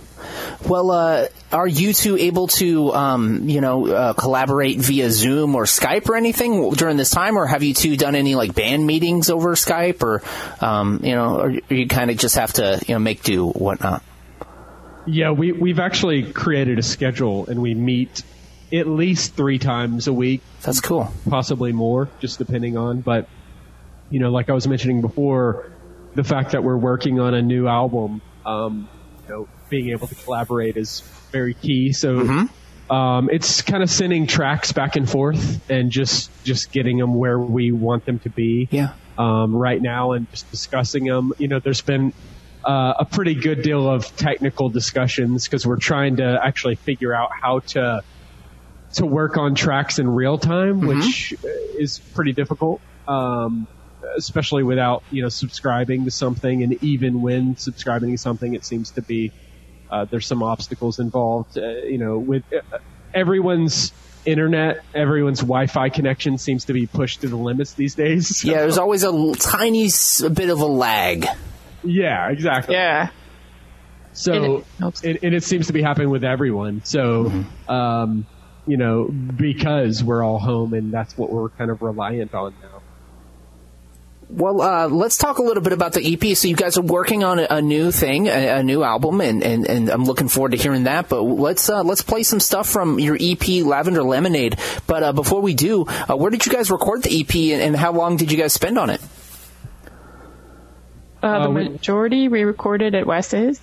Well, 0.67 0.91
uh, 0.91 1.29
are 1.53 1.67
you 1.67 1.93
two 1.93 2.17
able 2.17 2.49
to, 2.49 2.93
um, 2.93 3.49
you 3.49 3.61
know, 3.61 3.87
uh, 3.87 4.13
collaborate 4.13 4.79
via 4.79 5.11
Zoom 5.11 5.55
or 5.55 5.65
Skype 5.65 6.09
or 6.09 6.17
anything 6.17 6.71
during 6.73 6.97
this 6.97 7.11
time, 7.11 7.37
or 7.37 7.47
have 7.47 7.63
you 7.63 7.75
two 7.75 7.97
done 7.97 8.15
any 8.15 8.35
like 8.35 8.55
band 8.55 8.87
meetings 8.87 9.31
over 9.31 9.55
Skype, 9.55 10.03
or, 10.03 10.23
um, 10.65 11.01
you 11.03 11.15
know, 11.15 11.41
or 11.41 11.51
you 11.69 11.87
kind 11.87 12.11
of 12.11 12.17
just 12.17 12.37
have 12.37 12.53
to, 12.55 12.81
you 12.87 12.95
know, 12.95 12.99
make 12.99 13.23
do 13.23 13.47
whatnot? 13.49 14.03
Yeah, 15.07 15.31
we 15.31 15.53
we've 15.53 15.79
actually 15.79 16.33
created 16.33 16.79
a 16.79 16.83
schedule 16.83 17.47
and 17.47 17.63
we 17.63 17.75
meet 17.75 18.23
at 18.73 18.87
least 18.87 19.35
three 19.35 19.59
times 19.59 20.07
a 20.07 20.13
week, 20.13 20.43
That's 20.63 20.81
cool. 20.81 21.11
possibly 21.31 21.73
more, 21.73 22.09
just 22.21 22.39
depending 22.39 22.77
on. 22.77 23.01
But 23.01 23.29
you 24.11 24.21
know, 24.21 24.31
like 24.31 24.51
I 24.51 24.53
was 24.53 24.69
mentioning 24.69 25.01
before, 25.01 25.71
the 26.15 26.25
fact 26.25 26.53
that 26.53 26.63
we're 26.63 26.77
working 26.77 27.21
on 27.21 27.33
a 27.35 27.41
new 27.41 27.67
album, 27.67 28.21
um, 28.45 28.89
you 29.27 29.35
know, 29.35 29.49
being 29.69 29.91
able 29.91 30.07
to 30.09 30.15
collaborate 30.15 30.77
is 30.77 31.01
very 31.33 31.55
key. 31.55 31.93
So. 31.93 32.47
Um, 32.91 33.29
it's 33.31 33.61
kind 33.61 33.83
of 33.83 33.91
sending 33.91 34.27
tracks 34.27 34.73
back 34.73 34.97
and 34.97 35.07
forth 35.07 35.71
and 35.71 35.91
just 35.91 36.31
just 36.43 36.73
getting 36.73 36.97
them 36.97 37.13
where 37.13 37.39
we 37.39 37.71
want 37.71 38.07
them 38.07 38.19
to 38.21 38.31
be 38.31 38.67
Yeah. 38.71 38.95
um, 39.19 39.55
right 39.55 39.79
now 39.79 40.13
and 40.13 40.27
just 40.31 40.51
discussing 40.51 41.05
them. 41.05 41.35
You 41.37 41.49
know, 41.49 41.61
there's 41.61 41.83
been 41.83 42.15
uh, 42.65 42.95
a 43.01 43.05
pretty 43.05 43.35
good 43.35 43.61
deal 43.61 43.87
of 43.87 44.17
technical 44.17 44.71
discussions 44.71 45.45
because 45.45 45.67
we're 45.67 45.77
trying 45.77 46.17
to 46.17 46.41
actually 46.43 46.77
figure 46.77 47.15
out 47.15 47.29
how 47.39 47.59
to 47.59 48.01
to 48.95 49.05
work 49.05 49.37
on 49.37 49.55
tracks 49.55 49.99
in 49.99 50.09
real 50.09 50.39
time, 50.39 50.81
which 50.81 51.35
is 51.79 51.99
pretty 52.15 52.33
difficult. 52.33 52.81
Um, 53.07 53.67
especially 54.17 54.63
without 54.63 55.03
you 55.11 55.21
know 55.21 55.29
subscribing 55.29 56.07
to 56.07 56.11
something, 56.11 56.63
and 56.63 56.83
even 56.83 57.21
when 57.21 57.59
subscribing 57.59 58.13
to 58.13 58.17
something, 58.19 58.55
it 58.55 58.65
seems 58.65 58.93
to 58.93 59.03
be 59.03 59.31
uh, 59.91 60.05
there's 60.05 60.27
some 60.27 60.43
obstacles 60.43 60.99
involved. 60.99 61.57
Uh, 61.59 61.67
you 61.85 61.99
know, 61.99 62.19
with 62.19 62.45
uh, 62.53 62.79
everyone's 63.15 63.93
internet, 64.25 64.85
everyone's 64.95 65.41
Wi-Fi 65.41 65.89
connection 65.91 66.39
seems 66.39 66.67
to 66.67 66.73
be 66.73 66.87
pushed 66.87 67.23
to 67.23 67.29
the 67.29 67.37
limits 67.37 67.73
these 67.75 67.95
days. 67.95 68.45
Yeah, 68.45 68.59
there's 68.59 68.79
always 68.85 69.05
a 69.05 69.09
l- 69.09 69.35
tiny 69.35 69.87
s- 69.87 70.23
bit 70.23 70.51
of 70.51 70.61
a 70.61 70.67
lag. 70.67 71.27
yeah, 71.83 72.29
exactly. 72.31 72.75
Yeah. 72.75 73.11
So 74.13 74.33
And 74.33 74.45
and 74.45 74.55
it 74.59 74.67
helps. 74.81 75.05
it, 75.05 75.23
and 75.23 75.35
it 75.35 75.45
seems 75.45 75.69
to 75.69 75.73
be 75.73 75.83
happening 75.83 76.11
with 76.11 76.25
everyone. 76.25 76.83
So, 76.85 77.33
um, 77.69 78.27
you 78.67 78.77
know, 78.77 79.05
because 79.05 80.03
we're 80.03 80.23
all 80.25 80.39
home 80.39 80.75
and 80.75 80.93
that's 80.93 81.17
what 81.17 81.31
we're 81.31 81.51
kind 81.51 81.71
of 81.71 81.81
reliant 81.83 82.35
on 82.35 82.55
now. 82.61 82.78
Well, 84.31 84.61
uh, 84.61 84.89
let's 84.89 85.17
talk 85.17 85.39
a 85.39 85.43
little 85.43 85.63
bit 85.63 85.73
about 85.73 85.95
the 85.95 86.13
EP. 86.13 86.37
So 86.37 86.49
you 86.49 86.57
guys 86.57 86.77
are 86.77 86.83
working 86.83 87.25
on 87.25 87.39
a, 87.39 87.47
a 87.49 87.63
new 87.63 87.91
thing, 87.91 88.27
a, 88.29 88.59
a 88.59 88.63
new 88.63 88.83
album, 88.83 89.23
and, 89.23 89.43
and, 89.43 89.67
and 89.67 89.89
I'm 89.89 90.05
looking 90.05 90.29
forward 90.29 90.51
to 90.53 90.59
hearing 90.59 90.85
that. 90.85 91.09
But 91.09 91.23
let's 91.23 91.71
uh, 91.71 91.83
let's 91.83 92.03
play 92.03 92.23
some 92.25 92.39
stuff 92.39 92.69
from 92.69 92.99
your 93.01 93.17
EP, 93.19 93.65
Lavender 93.65 94.03
Lemonade. 94.03 94.59
But 94.87 95.03
uh, 95.03 95.13
before 95.15 95.41
we 95.41 95.55
do, 95.55 95.87
uh, 95.87 96.15
where 96.17 96.31
did 96.31 96.45
you 96.45 96.53
guys 96.53 96.71
record 96.71 97.05
the 97.05 97.21
EP, 97.21 97.35
and, 97.55 97.63
and 97.63 97.77
how 97.77 97.93
long 97.93 98.19
did 98.19 98.31
you 98.31 98.37
guys 98.37 98.53
spend 98.53 98.79
on 98.79 98.91
it? 98.91 99.01
Uh, 101.23 101.39
the 101.45 101.49
Uh, 101.49 101.51
we- 101.51 101.69
majority 101.71 102.29
we 102.29 102.43
recorded 102.43 102.95
at 102.95 103.07
Wes's. 103.07 103.61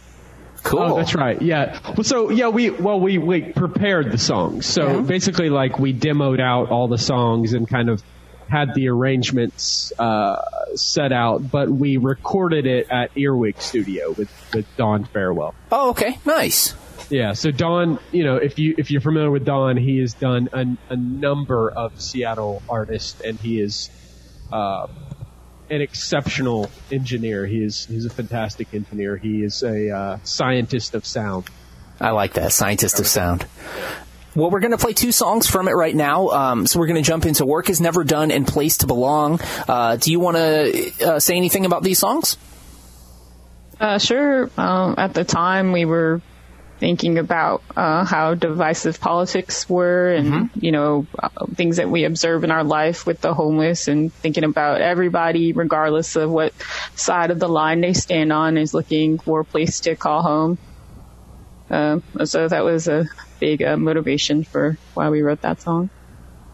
Cool. 0.63 0.79
Oh, 0.79 0.97
that's 0.97 1.13
right. 1.13 1.39
Yeah. 1.43 1.79
Well, 1.95 2.03
so 2.03 2.31
yeah, 2.31 2.47
we 2.47 2.71
well 2.71 2.99
we 2.99 3.19
we 3.19 3.41
prepared 3.53 4.11
the 4.11 4.17
songs. 4.17 4.65
So 4.65 5.03
basically, 5.03 5.51
like 5.51 5.77
we 5.77 5.93
demoed 5.93 6.39
out 6.39 6.71
all 6.71 6.87
the 6.87 6.97
songs 6.97 7.53
and 7.53 7.67
kind 7.69 7.87
of 7.87 8.01
had 8.47 8.73
the 8.73 8.89
arrangements 8.89 9.91
uh, 9.97 10.41
set 10.75 11.11
out, 11.11 11.49
but 11.49 11.69
we 11.69 11.97
recorded 11.97 12.65
it 12.65 12.89
at 12.89 13.17
Earwig 13.17 13.61
Studio 13.61 14.11
with 14.11 14.31
with 14.53 14.65
Don 14.77 15.05
Farwell. 15.05 15.55
Oh, 15.71 15.91
okay, 15.91 16.19
nice. 16.25 16.73
Yeah. 17.09 17.33
So 17.33 17.51
Don, 17.51 17.99
you 18.11 18.23
know, 18.23 18.37
if 18.37 18.57
you 18.59 18.75
if 18.77 18.91
you're 18.91 19.01
familiar 19.01 19.31
with 19.31 19.45
Don, 19.45 19.77
he 19.77 19.99
has 19.99 20.13
done 20.13 20.49
a, 20.53 20.93
a 20.93 20.95
number 20.95 21.69
of 21.69 21.99
Seattle 22.01 22.61
artists, 22.69 23.21
and 23.21 23.39
he 23.39 23.59
is 23.59 23.89
uh, 24.51 24.87
an 25.69 25.81
exceptional 25.81 26.69
engineer. 26.91 27.45
He 27.45 27.63
is 27.63 27.85
he's 27.85 28.05
a 28.05 28.09
fantastic 28.09 28.73
engineer. 28.73 29.17
He 29.17 29.43
is 29.43 29.63
a 29.63 29.91
uh, 29.91 30.17
scientist 30.23 30.95
of 30.95 31.05
sound. 31.05 31.45
I 31.99 32.11
like 32.11 32.33
that. 32.33 32.51
Scientist 32.51 32.99
of 32.99 33.07
Sound. 33.07 33.45
Well, 34.35 34.51
we're 34.51 34.59
going 34.59 34.71
to 34.71 34.77
play 34.77 34.91
two 34.91 35.13
songs 35.13 35.47
from 35.49 35.69
it 35.69 35.71
right 35.71 35.95
now. 35.95 36.27
Um, 36.27 36.67
so 36.67 36.77
we're 36.79 36.87
going 36.87 37.01
to 37.01 37.07
jump 37.07 37.25
into 37.25 37.45
Work 37.45 37.69
is 37.69 37.79
Never 37.79 38.03
Done 38.03 38.31
and 38.31 38.45
Place 38.45 38.79
to 38.79 38.87
Belong. 38.87 39.39
Uh, 39.67 39.95
do 39.95 40.11
you 40.11 40.19
want 40.19 40.35
to 40.35 40.91
uh, 41.05 41.19
say 41.19 41.37
anything 41.37 41.65
about 41.65 41.83
these 41.83 41.99
songs? 41.99 42.37
Uh, 43.79 43.97
sure. 43.97 44.49
Um, 44.57 44.95
at 44.97 45.13
the 45.13 45.23
time, 45.23 45.71
we 45.71 45.85
were 45.85 46.21
thinking 46.79 47.17
about 47.17 47.63
uh, 47.77 48.03
how 48.03 48.33
divisive 48.35 48.99
politics 48.99 49.69
were, 49.69 50.09
and 50.11 50.49
you 50.55 50.71
know 50.71 51.07
uh, 51.17 51.29
things 51.53 51.77
that 51.77 51.89
we 51.89 52.03
observe 52.03 52.43
in 52.43 52.51
our 52.51 52.63
life 52.63 53.05
with 53.05 53.21
the 53.21 53.33
homeless, 53.33 53.87
and 53.87 54.13
thinking 54.13 54.43
about 54.43 54.81
everybody, 54.81 55.53
regardless 55.53 56.15
of 56.15 56.29
what 56.29 56.53
side 56.95 57.31
of 57.31 57.39
the 57.39 57.47
line 57.47 57.81
they 57.81 57.93
stand 57.93 58.33
on, 58.33 58.57
is 58.57 58.73
looking 58.73 59.17
for 59.17 59.41
a 59.41 59.45
place 59.45 59.81
to 59.81 59.95
call 59.95 60.21
home. 60.21 60.57
Um, 61.69 62.03
so 62.25 62.47
that 62.47 62.63
was 62.63 62.87
a 62.87 63.05
big 63.39 63.63
uh, 63.63 63.77
motivation 63.77 64.43
for 64.43 64.77
why 64.93 65.09
we 65.09 65.21
wrote 65.21 65.41
that 65.41 65.61
song. 65.61 65.89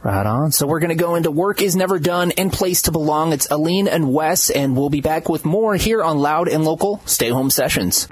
Right 0.03 0.25
on. 0.25 0.51
So 0.51 0.65
we're 0.65 0.79
going 0.79 0.97
to 0.97 1.03
go 1.03 1.13
into 1.13 1.29
Work 1.29 1.61
is 1.61 1.75
Never 1.75 1.99
Done 1.99 2.31
and 2.31 2.51
Place 2.51 2.83
to 2.83 2.91
Belong. 2.91 3.33
It's 3.33 3.47
Aline 3.51 3.87
and 3.87 4.11
Wes, 4.11 4.49
and 4.49 4.75
we'll 4.75 4.89
be 4.89 5.01
back 5.01 5.29
with 5.29 5.45
more 5.45 5.75
here 5.75 6.01
on 6.01 6.17
Loud 6.17 6.47
and 6.47 6.65
Local 6.65 7.01
Stay 7.05 7.29
Home 7.29 7.51
Sessions. 7.51 8.07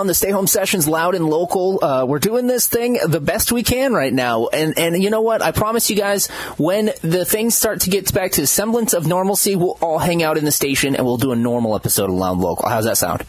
On 0.00 0.06
the 0.06 0.14
Stay 0.14 0.30
Home 0.30 0.46
Sessions, 0.46 0.88
loud 0.88 1.14
and 1.14 1.28
local. 1.28 1.84
Uh, 1.84 2.06
we're 2.06 2.18
doing 2.18 2.46
this 2.46 2.66
thing 2.66 2.98
the 3.06 3.20
best 3.20 3.52
we 3.52 3.62
can 3.62 3.92
right 3.92 4.12
now, 4.12 4.48
and 4.48 4.76
and 4.78 5.00
you 5.00 5.10
know 5.10 5.20
what? 5.20 5.42
I 5.42 5.52
promise 5.52 5.90
you 5.90 5.96
guys, 5.96 6.26
when 6.56 6.86
the 7.02 7.24
things 7.24 7.54
start 7.54 7.82
to 7.82 7.90
get 7.90 8.12
back 8.12 8.32
to 8.32 8.46
semblance 8.46 8.94
of 8.94 9.06
normalcy, 9.06 9.54
we'll 9.56 9.78
all 9.82 9.98
hang 9.98 10.22
out 10.22 10.38
in 10.38 10.44
the 10.44 10.50
station 10.50 10.96
and 10.96 11.04
we'll 11.04 11.18
do 11.18 11.32
a 11.32 11.36
normal 11.36 11.76
episode 11.76 12.08
of 12.08 12.16
Loud 12.16 12.32
and 12.32 12.40
Local. 12.40 12.68
How's 12.68 12.86
that 12.86 12.96
sound? 12.96 13.24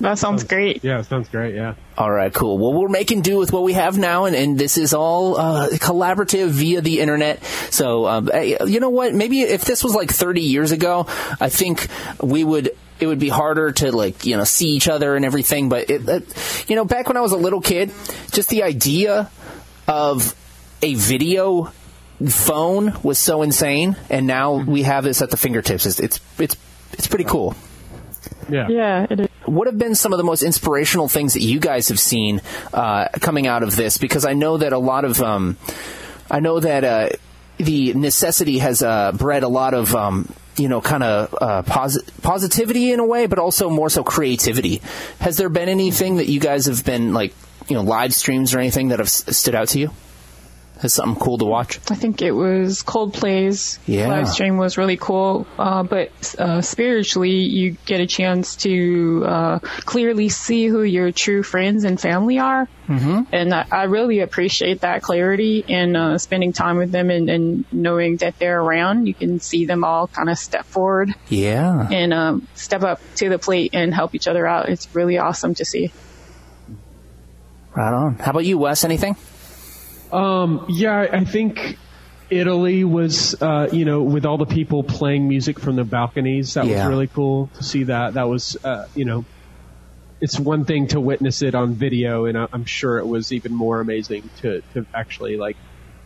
That 0.00 0.18
sounds 0.18 0.44
great. 0.44 0.82
Yeah, 0.82 0.98
it 0.98 1.06
sounds 1.06 1.28
great. 1.28 1.54
Yeah. 1.54 1.74
All 1.96 2.10
right, 2.10 2.32
cool. 2.32 2.58
Well, 2.58 2.72
we're 2.72 2.88
making 2.88 3.22
do 3.22 3.38
with 3.38 3.52
what 3.52 3.62
we 3.62 3.74
have 3.74 3.96
now, 3.96 4.24
and, 4.24 4.34
and 4.34 4.58
this 4.58 4.76
is 4.76 4.92
all 4.92 5.36
uh, 5.36 5.68
collaborative 5.70 6.48
via 6.48 6.80
the 6.80 7.00
internet. 7.00 7.44
So, 7.70 8.06
um, 8.06 8.30
eh, 8.32 8.56
you 8.66 8.80
know 8.80 8.90
what? 8.90 9.14
Maybe 9.14 9.42
if 9.42 9.64
this 9.64 9.84
was 9.84 9.94
like 9.94 10.10
30 10.10 10.40
years 10.40 10.72
ago, 10.72 11.06
I 11.40 11.48
think 11.48 11.88
we 12.20 12.42
would. 12.42 12.76
It 13.00 13.06
would 13.06 13.18
be 13.18 13.28
harder 13.28 13.72
to 13.72 13.92
like 13.92 14.24
you 14.24 14.36
know 14.36 14.44
see 14.44 14.70
each 14.70 14.88
other 14.88 15.16
and 15.16 15.24
everything. 15.24 15.68
But 15.68 15.90
it, 15.90 16.08
it, 16.08 16.64
you 16.68 16.76
know, 16.76 16.84
back 16.84 17.08
when 17.08 17.16
I 17.16 17.20
was 17.20 17.32
a 17.32 17.36
little 17.36 17.60
kid, 17.60 17.92
just 18.32 18.48
the 18.48 18.62
idea 18.62 19.30
of 19.88 20.34
a 20.82 20.94
video 20.94 21.72
phone 22.28 22.94
was 23.02 23.18
so 23.18 23.42
insane, 23.42 23.96
and 24.08 24.26
now 24.26 24.54
we 24.54 24.82
have 24.82 25.04
this 25.04 25.22
at 25.22 25.30
the 25.30 25.36
fingertips. 25.36 25.86
It's 25.86 26.00
it's 26.00 26.20
it's, 26.38 26.56
it's 26.92 27.06
pretty 27.08 27.24
cool. 27.24 27.56
Yeah. 28.48 28.68
Yeah, 28.68 29.06
it 29.08 29.20
is. 29.20 29.28
What 29.44 29.66
have 29.66 29.78
been 29.78 29.94
some 29.94 30.12
of 30.12 30.18
the 30.18 30.24
most 30.24 30.42
inspirational 30.42 31.08
things 31.08 31.34
that 31.34 31.42
you 31.42 31.60
guys 31.60 31.88
have 31.88 32.00
seen 32.00 32.40
uh, 32.72 33.08
coming 33.20 33.46
out 33.46 33.62
of 33.62 33.76
this? 33.76 33.98
Because 33.98 34.24
I 34.24 34.32
know 34.32 34.56
that 34.58 34.72
a 34.72 34.78
lot 34.78 35.04
of, 35.04 35.20
um, 35.22 35.56
I 36.30 36.40
know 36.40 36.60
that 36.60 36.84
uh, 36.84 37.08
the 37.58 37.94
necessity 37.94 38.58
has 38.58 38.82
uh, 38.82 39.12
bred 39.12 39.42
a 39.42 39.48
lot 39.48 39.74
of, 39.74 39.94
um, 39.94 40.32
you 40.56 40.68
know, 40.68 40.80
kind 40.80 41.02
of 41.02 41.34
uh, 41.40 41.62
posi- 41.62 42.22
positivity 42.22 42.92
in 42.92 43.00
a 43.00 43.06
way, 43.06 43.26
but 43.26 43.38
also 43.38 43.68
more 43.70 43.90
so 43.90 44.04
creativity. 44.04 44.80
Has 45.20 45.36
there 45.36 45.48
been 45.48 45.68
anything 45.68 46.16
that 46.16 46.28
you 46.28 46.40
guys 46.40 46.66
have 46.66 46.84
been 46.84 47.12
like, 47.12 47.34
you 47.68 47.74
know, 47.76 47.82
live 47.82 48.14
streams 48.14 48.54
or 48.54 48.58
anything 48.58 48.88
that 48.88 48.98
have 48.98 49.08
s- 49.08 49.36
stood 49.36 49.54
out 49.54 49.68
to 49.68 49.78
you? 49.78 49.90
Has 50.84 50.92
something 50.92 51.18
cool 51.18 51.38
to 51.38 51.46
watch? 51.46 51.78
I 51.90 51.94
think 51.94 52.20
it 52.20 52.32
was 52.32 52.82
Coldplay's 52.82 53.78
Yeah. 53.86 54.08
live 54.08 54.28
stream 54.28 54.58
was 54.58 54.76
really 54.76 54.98
cool. 54.98 55.46
Uh, 55.58 55.82
but 55.82 56.34
uh, 56.38 56.60
spiritually, 56.60 57.30
you 57.30 57.78
get 57.86 58.02
a 58.02 58.06
chance 58.06 58.56
to 58.56 59.24
uh, 59.26 59.58
clearly 59.60 60.28
see 60.28 60.66
who 60.66 60.82
your 60.82 61.10
true 61.10 61.42
friends 61.42 61.84
and 61.84 61.98
family 61.98 62.38
are. 62.38 62.68
Mm-hmm. 62.86 63.22
And 63.32 63.54
I, 63.54 63.64
I 63.72 63.82
really 63.84 64.20
appreciate 64.20 64.82
that 64.82 65.00
clarity 65.00 65.64
and 65.70 65.96
uh, 65.96 66.18
spending 66.18 66.52
time 66.52 66.76
with 66.76 66.92
them 66.92 67.08
and, 67.08 67.30
and 67.30 67.64
knowing 67.72 68.18
that 68.18 68.38
they're 68.38 68.60
around. 68.60 69.06
You 69.06 69.14
can 69.14 69.40
see 69.40 69.64
them 69.64 69.84
all 69.84 70.06
kind 70.06 70.28
of 70.28 70.36
step 70.38 70.66
forward 70.66 71.14
Yeah. 71.30 71.88
and 71.90 72.12
um, 72.12 72.46
step 72.54 72.82
up 72.82 73.00
to 73.16 73.30
the 73.30 73.38
plate 73.38 73.70
and 73.72 73.94
help 73.94 74.14
each 74.14 74.28
other 74.28 74.46
out. 74.46 74.68
It's 74.68 74.94
really 74.94 75.16
awesome 75.16 75.54
to 75.54 75.64
see. 75.64 75.92
Right 77.74 77.94
on. 77.94 78.16
How 78.16 78.32
about 78.32 78.44
you, 78.44 78.58
Wes? 78.58 78.84
Anything? 78.84 79.16
Um, 80.14 80.66
yeah, 80.68 81.06
I 81.12 81.24
think 81.24 81.76
Italy 82.30 82.84
was, 82.84 83.34
uh, 83.40 83.68
you 83.72 83.84
know, 83.84 84.02
with 84.02 84.24
all 84.24 84.38
the 84.38 84.46
people 84.46 84.84
playing 84.84 85.28
music 85.28 85.58
from 85.58 85.76
the 85.76 85.84
balconies. 85.84 86.54
That 86.54 86.66
Yeah. 86.66 86.72
was 86.72 86.84
really 86.84 87.08
cool 87.08 87.50
to 87.54 87.64
see 87.64 87.84
that. 87.84 88.14
That 88.14 88.28
was, 88.28 88.56
uh, 88.62 88.84
you 88.94 89.04
know, 89.04 89.26
it's 90.20 90.38
one 90.38 90.64
thing 90.64 90.86
to 90.88 91.00
witness 91.00 91.42
it 91.42 91.54
on 91.54 91.74
video, 91.74 92.26
and 92.26 92.38
I'm 92.38 92.64
sure 92.64 92.98
it 92.98 93.06
was 93.06 93.32
even 93.32 93.52
more 93.54 93.80
amazing 93.80 94.30
to, 94.36 94.62
to 94.74 94.86
actually 94.94 95.36
like 95.36 95.56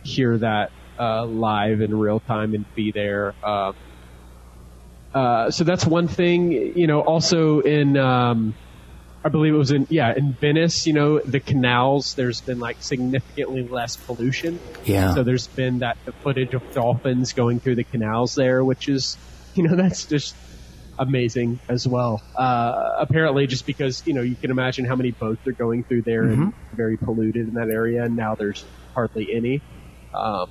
hear 0.01 0.39
that 0.39 0.71
uh, 0.99 1.25
live 1.25 1.81
in 1.81 1.95
real 1.95 2.19
time 2.19 2.53
and 2.53 2.65
be 2.75 2.91
there. 2.93 3.35
Uh, 3.43 3.73
uh, 5.13 5.51
so 5.51 5.63
that's 5.63 5.85
one 5.85 6.07
thing. 6.07 6.51
You 6.51 6.87
know, 6.87 7.01
also 7.01 7.59
in. 7.59 7.95
Um, 7.97 8.55
I 9.23 9.29
believe 9.29 9.53
it 9.53 9.57
was 9.57 9.71
in 9.71 9.87
yeah 9.89 10.13
in 10.15 10.33
Venice. 10.33 10.87
You 10.87 10.93
know 10.93 11.19
the 11.19 11.39
canals. 11.39 12.15
There's 12.15 12.41
been 12.41 12.59
like 12.59 12.81
significantly 12.81 13.67
less 13.67 13.97
pollution. 13.97 14.59
Yeah. 14.85 15.13
So 15.13 15.23
there's 15.23 15.47
been 15.47 15.79
that 15.79 15.97
the 16.05 16.13
footage 16.13 16.53
of 16.53 16.73
dolphins 16.73 17.33
going 17.33 17.59
through 17.59 17.75
the 17.75 17.83
canals 17.83 18.35
there, 18.35 18.63
which 18.63 18.87
is 18.87 19.17
you 19.55 19.63
know 19.63 19.75
that's 19.77 20.05
just 20.05 20.35
amazing 20.97 21.59
as 21.67 21.87
well. 21.87 22.21
Uh, 22.35 22.95
apparently, 22.99 23.47
just 23.47 23.65
because 23.65 24.05
you 24.05 24.13
know 24.13 24.21
you 24.21 24.35
can 24.35 24.51
imagine 24.51 24.85
how 24.85 24.95
many 24.95 25.11
boats 25.11 25.45
are 25.47 25.53
going 25.53 25.83
through 25.83 26.03
there 26.03 26.23
and 26.23 26.53
very 26.73 26.97
polluted 26.97 27.47
in 27.47 27.55
that 27.55 27.69
area, 27.69 28.03
and 28.03 28.15
now 28.15 28.35
there's 28.35 28.63
hardly 28.93 29.33
any. 29.33 29.61
Um, 30.13 30.49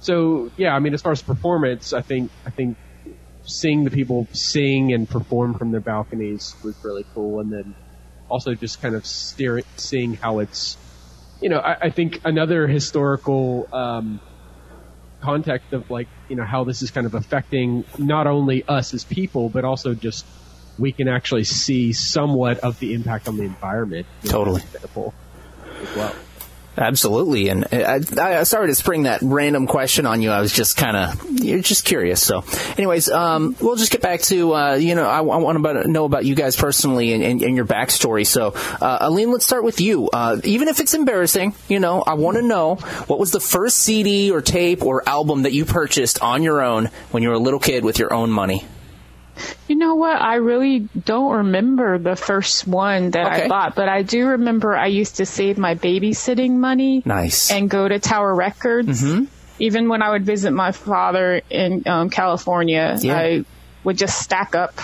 so 0.00 0.50
yeah, 0.56 0.74
I 0.74 0.78
mean, 0.78 0.94
as 0.94 1.02
far 1.02 1.12
as 1.12 1.22
performance, 1.22 1.92
I 1.92 2.02
think 2.02 2.30
I 2.46 2.50
think 2.50 2.76
seeing 3.42 3.84
the 3.84 3.90
people 3.90 4.28
sing 4.32 4.92
and 4.92 5.08
perform 5.08 5.54
from 5.54 5.72
their 5.72 5.80
balconies 5.80 6.54
was 6.62 6.76
really 6.84 7.04
cool, 7.14 7.40
and 7.40 7.52
then 7.52 7.74
also 8.28 8.54
just 8.54 8.80
kind 8.80 8.94
of 8.94 9.06
seeing 9.06 10.14
how 10.14 10.40
it's, 10.40 10.76
you 11.40 11.48
know, 11.48 11.58
I, 11.58 11.86
I 11.86 11.90
think 11.90 12.20
another 12.24 12.66
historical 12.66 13.68
um, 13.72 14.20
context 15.20 15.72
of 15.72 15.90
like, 15.90 16.08
you 16.28 16.36
know, 16.36 16.44
how 16.44 16.64
this 16.64 16.82
is 16.82 16.90
kind 16.90 17.06
of 17.06 17.14
affecting 17.14 17.84
not 17.98 18.26
only 18.26 18.64
us 18.66 18.94
as 18.94 19.04
people, 19.04 19.48
but 19.48 19.64
also 19.64 19.94
just 19.94 20.26
we 20.78 20.92
can 20.92 21.08
actually 21.08 21.44
see 21.44 21.92
somewhat 21.92 22.58
of 22.60 22.78
the 22.78 22.94
impact 22.94 23.28
on 23.28 23.36
the 23.36 23.44
environment. 23.44 24.06
know, 24.30 24.32
Totally. 24.32 24.62
as 25.82 25.96
well. 25.96 26.14
Absolutely, 26.78 27.48
and 27.48 27.66
I, 27.72 28.00
I 28.16 28.42
sorry 28.44 28.68
to 28.68 28.74
spring 28.76 29.02
that 29.02 29.20
random 29.20 29.66
question 29.66 30.06
on 30.06 30.22
you. 30.22 30.30
I 30.30 30.40
was 30.40 30.52
just 30.52 30.76
kind 30.76 30.96
of 30.96 31.28
you're 31.28 31.58
just 31.58 31.84
curious. 31.84 32.24
So, 32.24 32.44
anyways, 32.76 33.10
um, 33.10 33.56
we'll 33.60 33.74
just 33.74 33.90
get 33.90 34.00
back 34.00 34.20
to 34.22 34.54
uh, 34.54 34.74
you 34.74 34.94
know 34.94 35.04
I, 35.04 35.18
I 35.18 35.20
want 35.22 35.60
to 35.64 35.88
know 35.90 36.04
about 36.04 36.24
you 36.24 36.36
guys 36.36 36.54
personally 36.54 37.12
and, 37.12 37.24
and, 37.24 37.42
and 37.42 37.56
your 37.56 37.64
backstory. 37.64 38.24
So, 38.24 38.54
uh, 38.80 38.98
Aline, 39.00 39.32
let's 39.32 39.44
start 39.44 39.64
with 39.64 39.80
you. 39.80 40.08
Uh, 40.08 40.40
even 40.44 40.68
if 40.68 40.78
it's 40.78 40.94
embarrassing, 40.94 41.52
you 41.68 41.80
know, 41.80 42.00
I 42.06 42.14
want 42.14 42.36
to 42.36 42.42
know 42.42 42.76
what 42.76 43.18
was 43.18 43.32
the 43.32 43.40
first 43.40 43.78
CD 43.78 44.30
or 44.30 44.40
tape 44.40 44.84
or 44.84 45.06
album 45.08 45.42
that 45.42 45.52
you 45.52 45.64
purchased 45.64 46.22
on 46.22 46.44
your 46.44 46.62
own 46.62 46.90
when 47.10 47.24
you 47.24 47.30
were 47.30 47.34
a 47.34 47.40
little 47.40 47.60
kid 47.60 47.84
with 47.84 47.98
your 47.98 48.14
own 48.14 48.30
money. 48.30 48.64
You 49.68 49.76
know 49.76 49.94
what? 49.96 50.20
I 50.20 50.36
really 50.36 50.80
don't 50.80 51.32
remember 51.38 51.98
the 51.98 52.16
first 52.16 52.66
one 52.66 53.10
that 53.12 53.26
Okay. 53.32 53.44
I 53.44 53.48
bought, 53.48 53.74
but 53.74 53.88
I 53.88 54.02
do 54.02 54.28
remember 54.28 54.76
I 54.76 54.86
used 54.86 55.16
to 55.16 55.26
save 55.26 55.58
my 55.58 55.74
babysitting 55.74 56.52
money 56.52 57.02
Nice. 57.04 57.50
and 57.50 57.68
go 57.70 57.86
to 57.88 57.98
Tower 57.98 58.34
Records. 58.34 59.02
Mm-hmm. 59.02 59.24
Even 59.60 59.88
when 59.88 60.02
I 60.02 60.10
would 60.10 60.24
visit 60.24 60.52
my 60.52 60.72
father 60.72 61.42
in 61.50 61.82
um, 61.86 62.10
California, 62.10 62.96
Yeah. 63.00 63.16
I 63.18 63.44
would 63.84 63.98
just 63.98 64.20
stack 64.20 64.54
up 64.54 64.74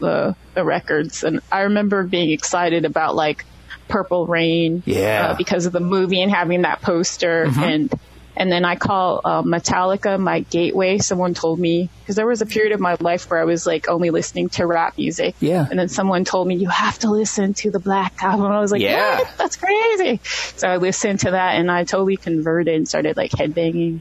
the 0.00 0.34
the 0.54 0.64
records, 0.64 1.22
and 1.24 1.40
I 1.52 1.62
remember 1.62 2.02
being 2.04 2.30
excited 2.30 2.84
about 2.84 3.14
like 3.14 3.44
Purple 3.88 4.26
Rain, 4.26 4.82
Yeah. 4.84 5.28
uh, 5.30 5.36
because 5.36 5.66
of 5.66 5.72
the 5.72 5.80
movie 5.80 6.20
and 6.22 6.30
having 6.30 6.62
that 6.62 6.82
poster 6.82 7.46
Mm-hmm. 7.46 7.62
and. 7.62 8.00
And 8.36 8.52
then 8.52 8.64
I 8.64 8.76
call 8.76 9.20
uh, 9.24 9.42
Metallica 9.42 10.20
my 10.20 10.40
gateway. 10.40 10.98
Someone 10.98 11.32
told 11.34 11.58
me 11.58 11.88
because 12.00 12.16
there 12.16 12.26
was 12.26 12.42
a 12.42 12.46
period 12.46 12.72
of 12.72 12.80
my 12.80 12.96
life 13.00 13.30
where 13.30 13.40
I 13.40 13.44
was 13.44 13.66
like 13.66 13.88
only 13.88 14.10
listening 14.10 14.50
to 14.50 14.66
rap 14.66 14.98
music. 14.98 15.34
Yeah. 15.40 15.66
And 15.68 15.78
then 15.78 15.88
someone 15.88 16.24
told 16.24 16.46
me 16.46 16.56
you 16.56 16.68
have 16.68 16.98
to 17.00 17.10
listen 17.10 17.54
to 17.54 17.70
the 17.70 17.78
Black 17.80 18.22
album. 18.22 18.46
I 18.52 18.60
was 18.60 18.70
like, 18.72 18.82
Yeah. 18.82 19.18
what? 19.20 19.38
That's 19.38 19.56
crazy. 19.56 20.20
So 20.56 20.68
I 20.68 20.76
listened 20.76 21.20
to 21.20 21.30
that 21.30 21.54
and 21.56 21.70
I 21.70 21.84
totally 21.84 22.16
converted 22.18 22.74
and 22.74 22.86
started 22.86 23.16
like 23.16 23.30
headbanging. 23.30 24.00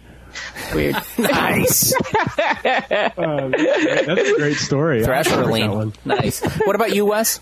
Weird. 0.73 0.95
nice. 1.17 1.93
Uh, 3.17 3.49
that's 3.49 4.29
a 4.29 4.35
great 4.37 4.57
story. 4.57 5.01
I 5.01 5.05
Thrasher 5.05 5.29
remember 5.31 5.51
that 5.53 5.61
Aline. 5.61 5.71
one. 5.71 5.93
Nice. 6.03 6.41
What 6.65 6.75
about 6.75 6.93
you, 6.95 7.05
Wes? 7.05 7.39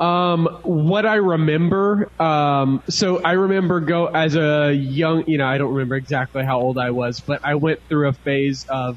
Um, 0.00 0.46
what 0.62 1.04
I 1.04 1.16
remember, 1.16 2.10
um, 2.18 2.82
so 2.88 3.20
I 3.22 3.32
remember 3.32 3.80
go 3.80 4.06
as 4.06 4.34
a 4.34 4.72
young, 4.72 5.24
you 5.26 5.36
know, 5.36 5.46
I 5.46 5.58
don't 5.58 5.74
remember 5.74 5.96
exactly 5.96 6.42
how 6.42 6.58
old 6.58 6.78
I 6.78 6.90
was, 6.90 7.20
but 7.20 7.44
I 7.44 7.56
went 7.56 7.80
through 7.86 8.08
a 8.08 8.14
phase 8.14 8.64
of, 8.66 8.96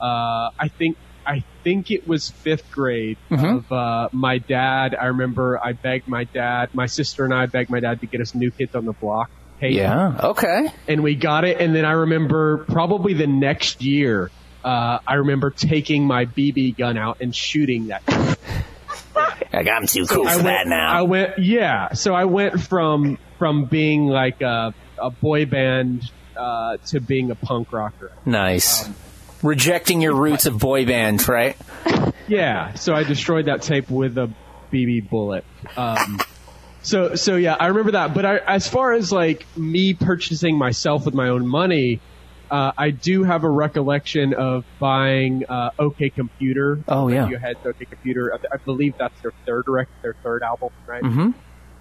uh, 0.00 0.50
I 0.56 0.68
think, 0.78 0.96
I 1.26 1.42
think 1.64 1.90
it 1.90 2.06
was 2.06 2.30
fifth 2.30 2.70
grade 2.70 3.18
of, 3.32 3.72
uh, 3.72 4.10
my 4.12 4.38
dad. 4.38 4.94
I 4.94 5.06
remember 5.06 5.58
I 5.62 5.72
begged 5.72 6.06
my 6.06 6.22
dad, 6.22 6.72
my 6.72 6.86
sister 6.86 7.24
and 7.24 7.34
I 7.34 7.46
begged 7.46 7.68
my 7.68 7.80
dad 7.80 8.00
to 8.00 8.06
get 8.06 8.20
us 8.20 8.32
New 8.32 8.52
Kids 8.52 8.76
on 8.76 8.84
the 8.84 8.92
Block. 8.92 9.30
tape 9.58 9.74
Yeah. 9.74 10.20
Okay. 10.22 10.68
and 10.86 11.02
we 11.02 11.16
got 11.16 11.44
it. 11.44 11.60
And 11.60 11.74
then 11.74 11.84
I 11.84 11.92
remember 11.92 12.58
probably 12.58 13.12
the 13.12 13.26
next 13.26 13.82
year, 13.82 14.30
uh, 14.64 15.00
I 15.04 15.14
remember 15.14 15.50
taking 15.50 16.06
my 16.06 16.26
BB 16.26 16.76
gun 16.76 16.96
out 16.96 17.18
and 17.20 17.34
shooting 17.34 17.88
that. 17.88 18.02
Like 19.52 19.68
I'm 19.68 19.86
too 19.86 20.06
cool 20.06 20.26
I 20.26 20.32
for 20.32 20.44
went, 20.44 20.46
that 20.46 20.66
now. 20.66 20.92
I 20.92 21.02
went, 21.02 21.38
yeah. 21.38 21.92
So 21.94 22.14
I 22.14 22.24
went 22.24 22.60
from 22.60 23.18
from 23.38 23.66
being 23.66 24.06
like 24.06 24.40
a, 24.42 24.74
a 24.98 25.10
boy 25.10 25.46
band 25.46 26.10
uh, 26.36 26.76
to 26.88 27.00
being 27.00 27.30
a 27.30 27.34
punk 27.34 27.72
rocker. 27.72 28.12
Nice. 28.24 28.88
Rejecting 29.42 30.00
your 30.00 30.14
roots 30.14 30.46
of 30.46 30.58
boy 30.58 30.86
band, 30.86 31.28
right? 31.28 31.56
Yeah. 32.28 32.74
So 32.74 32.94
I 32.94 33.04
destroyed 33.04 33.46
that 33.46 33.62
tape 33.62 33.88
with 33.90 34.18
a 34.18 34.30
BB 34.70 35.08
bullet. 35.08 35.46
Um, 35.78 36.20
so 36.82 37.14
so 37.14 37.36
yeah, 37.36 37.56
I 37.58 37.68
remember 37.68 37.92
that. 37.92 38.12
But 38.12 38.26
I, 38.26 38.36
as 38.36 38.68
far 38.68 38.92
as 38.92 39.10
like 39.10 39.46
me 39.56 39.94
purchasing 39.94 40.58
myself 40.58 41.06
with 41.06 41.14
my 41.14 41.30
own 41.30 41.46
money, 41.46 42.00
Uh, 42.50 42.72
I 42.78 42.90
do 42.90 43.24
have 43.24 43.44
a 43.44 43.50
recollection 43.50 44.32
of 44.34 44.64
buying 44.78 45.44
uh, 45.48 45.70
OK 45.78 46.10
Computer. 46.10 46.78
Oh, 46.88 47.08
yeah. 47.08 47.26
Radiohead's 47.28 47.64
OK 47.66 47.84
Computer. 47.84 48.32
I, 48.34 48.54
I 48.54 48.56
believe 48.58 48.94
that's 48.98 49.20
their 49.20 49.32
third 49.46 49.64
rec- 49.68 49.88
their 50.02 50.14
third 50.22 50.42
album, 50.42 50.70
right? 50.86 51.02
Mhm. 51.02 51.34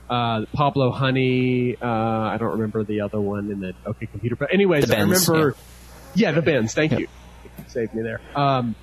Uh, 0.10 0.45
Pablo 0.53 0.91
Honey. 0.91 1.75
Uh, 1.82 1.86
I 1.88 2.38
don't 2.39 2.51
remember 2.53 2.84
the 2.84 3.01
other 3.01 3.19
one 3.19 3.49
in 3.51 3.60
the 3.60 3.73
OK 3.86 4.06
Computer, 4.08 4.36
but 4.36 4.53
anyways, 4.53 4.89
I 4.91 4.99
remember. 5.01 5.56
Yeah, 6.15 6.32
the 6.32 6.41
Bends. 6.41 6.73
Thank 6.73 6.97
you. 6.99 7.08
Saved 7.67 7.93
me 7.93 8.01
there. 8.03 8.19
Um, 8.36 8.75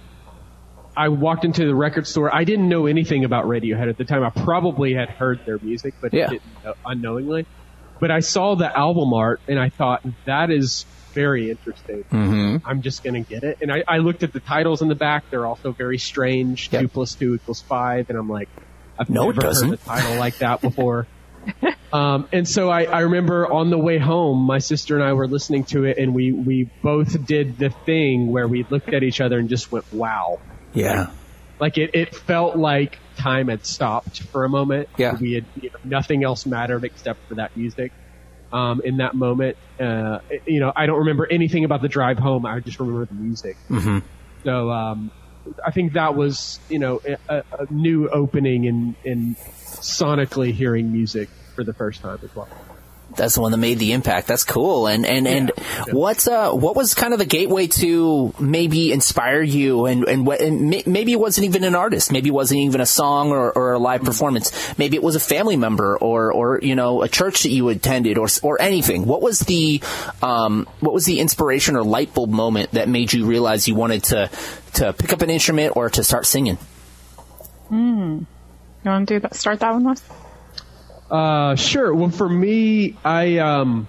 I 0.96 1.08
walked 1.08 1.44
into 1.44 1.66
the 1.66 1.74
record 1.74 2.06
store. 2.06 2.34
I 2.34 2.44
didn't 2.44 2.68
know 2.68 2.86
anything 2.86 3.24
about 3.24 3.46
Radiohead 3.46 3.88
at 3.88 3.98
the 3.98 4.04
time. 4.04 4.22
I 4.22 4.30
probably 4.30 4.94
had 4.94 5.08
heard 5.10 5.40
their 5.44 5.58
music, 5.58 5.94
but 6.00 6.12
Yeah. 6.14 6.28
didn't 6.28 6.42
know, 6.64 6.74
unknowingly. 6.86 7.46
But 8.00 8.10
I 8.10 8.20
saw 8.20 8.54
the 8.54 8.76
album 8.76 9.12
art 9.14 9.40
and 9.48 9.58
I 9.58 9.70
thought 9.70 10.02
that 10.26 10.50
is 10.50 10.84
very 11.14 11.50
interesting. 11.50 12.04
Mm-hmm. 12.04 12.68
I'm 12.68 12.82
just 12.82 13.02
gonna 13.02 13.20
get 13.20 13.44
it. 13.44 13.58
And 13.62 13.72
I, 13.72 13.84
I 13.86 13.98
looked 13.98 14.22
at 14.22 14.32
the 14.32 14.40
titles 14.40 14.82
in 14.82 14.88
the 14.88 14.94
back. 14.94 15.30
They're 15.30 15.46
also 15.46 15.72
very 15.72 15.98
strange. 15.98 16.70
Yep. 16.72 16.82
Two 16.82 16.88
plus 16.88 17.14
two 17.14 17.34
equals 17.34 17.62
five, 17.62 18.10
and 18.10 18.18
I'm 18.18 18.28
like, 18.28 18.48
I've 18.98 19.08
No, 19.08 19.30
never 19.30 19.54
heard 19.54 19.72
a 19.72 19.76
title 19.76 20.18
like 20.18 20.38
that 20.38 20.60
before. 20.60 21.06
um, 21.92 22.28
and 22.32 22.48
so 22.48 22.70
I, 22.70 22.84
I 22.84 23.00
remember 23.00 23.50
on 23.50 23.70
the 23.70 23.78
way 23.78 23.98
home, 23.98 24.38
my 24.38 24.58
sister 24.58 24.94
and 24.94 25.04
I 25.04 25.12
were 25.12 25.28
listening 25.28 25.64
to 25.64 25.84
it, 25.84 25.98
and 25.98 26.14
we 26.14 26.32
we 26.32 26.70
both 26.82 27.24
did 27.26 27.58
the 27.58 27.70
thing 27.70 28.32
where 28.32 28.48
we 28.48 28.64
looked 28.68 28.92
at 28.92 29.02
each 29.02 29.20
other 29.20 29.38
and 29.38 29.48
just 29.48 29.70
went, 29.70 29.90
"Wow!" 29.92 30.40
Yeah. 30.72 31.10
Like 31.60 31.78
it, 31.78 31.94
it 31.94 32.14
felt 32.14 32.56
like 32.56 32.98
time 33.16 33.48
had 33.48 33.64
stopped 33.64 34.22
for 34.22 34.44
a 34.44 34.48
moment. 34.48 34.88
Yeah. 34.96 35.16
We 35.20 35.34
had 35.34 35.44
you 35.60 35.70
know, 35.70 35.78
nothing 35.84 36.24
else 36.24 36.46
mattered 36.46 36.84
except 36.84 37.20
for 37.28 37.36
that 37.36 37.56
music. 37.56 37.92
Um, 38.54 38.80
in 38.84 38.98
that 38.98 39.16
moment, 39.16 39.56
uh, 39.80 40.20
you 40.46 40.60
know, 40.60 40.72
I 40.76 40.86
don't 40.86 41.00
remember 41.00 41.26
anything 41.28 41.64
about 41.64 41.82
the 41.82 41.88
drive 41.88 42.20
home. 42.20 42.46
I 42.46 42.60
just 42.60 42.78
remember 42.78 43.04
the 43.04 43.14
music. 43.14 43.56
Mm-hmm. 43.68 43.98
So, 44.44 44.70
um, 44.70 45.10
I 45.66 45.72
think 45.72 45.94
that 45.94 46.14
was, 46.14 46.60
you 46.68 46.78
know, 46.78 47.00
a, 47.28 47.42
a 47.52 47.66
new 47.72 48.08
opening 48.08 48.64
in, 48.64 48.94
in 49.02 49.34
sonically 49.64 50.52
hearing 50.52 50.92
music 50.92 51.28
for 51.56 51.64
the 51.64 51.72
first 51.72 52.00
time 52.00 52.20
as 52.22 52.32
well. 52.36 52.48
That's 53.16 53.34
the 53.34 53.40
one 53.40 53.52
that 53.52 53.58
made 53.58 53.78
the 53.78 53.92
impact. 53.92 54.26
That's 54.26 54.44
cool. 54.44 54.86
And 54.86 55.06
and 55.06 55.26
and 55.26 55.52
what's 55.90 56.26
uh 56.26 56.50
what 56.52 56.76
was 56.76 56.94
kind 56.94 57.12
of 57.12 57.18
the 57.18 57.26
gateway 57.26 57.66
to 57.68 58.34
maybe 58.38 58.92
inspire 58.92 59.42
you 59.42 59.86
and 59.86 60.04
and, 60.04 60.26
what, 60.26 60.40
and 60.40 60.70
may, 60.70 60.82
maybe 60.86 61.12
it 61.12 61.20
wasn't 61.20 61.46
even 61.46 61.64
an 61.64 61.74
artist. 61.74 62.12
Maybe 62.12 62.28
it 62.28 62.34
wasn't 62.34 62.60
even 62.60 62.80
a 62.80 62.86
song 62.86 63.30
or, 63.30 63.52
or 63.52 63.72
a 63.72 63.78
live 63.78 64.02
performance. 64.02 64.76
Maybe 64.78 64.96
it 64.96 65.02
was 65.02 65.16
a 65.16 65.20
family 65.20 65.56
member 65.56 65.96
or 65.98 66.32
or 66.32 66.60
you 66.62 66.74
know 66.74 67.02
a 67.02 67.08
church 67.08 67.42
that 67.44 67.50
you 67.50 67.68
attended 67.68 68.18
or 68.18 68.28
or 68.42 68.60
anything. 68.60 69.06
What 69.06 69.22
was 69.22 69.40
the 69.40 69.80
um 70.22 70.66
what 70.80 70.94
was 70.94 71.04
the 71.04 71.20
inspiration 71.20 71.76
or 71.76 71.84
light 71.84 72.14
bulb 72.14 72.30
moment 72.30 72.72
that 72.72 72.88
made 72.88 73.12
you 73.12 73.26
realize 73.26 73.68
you 73.68 73.74
wanted 73.74 74.04
to 74.04 74.30
to 74.74 74.92
pick 74.92 75.12
up 75.12 75.22
an 75.22 75.30
instrument 75.30 75.76
or 75.76 75.90
to 75.90 76.04
start 76.04 76.26
singing? 76.26 76.58
Hmm. 77.68 78.20
You 78.84 78.90
want 78.90 79.08
to 79.08 79.14
do 79.14 79.20
that? 79.20 79.34
Start 79.34 79.60
that 79.60 79.72
one, 79.72 79.84
Les? 79.84 80.02
Uh, 81.14 81.54
sure. 81.54 81.94
Well, 81.94 82.10
for 82.10 82.28
me, 82.28 82.96
I, 83.04 83.38
um, 83.38 83.86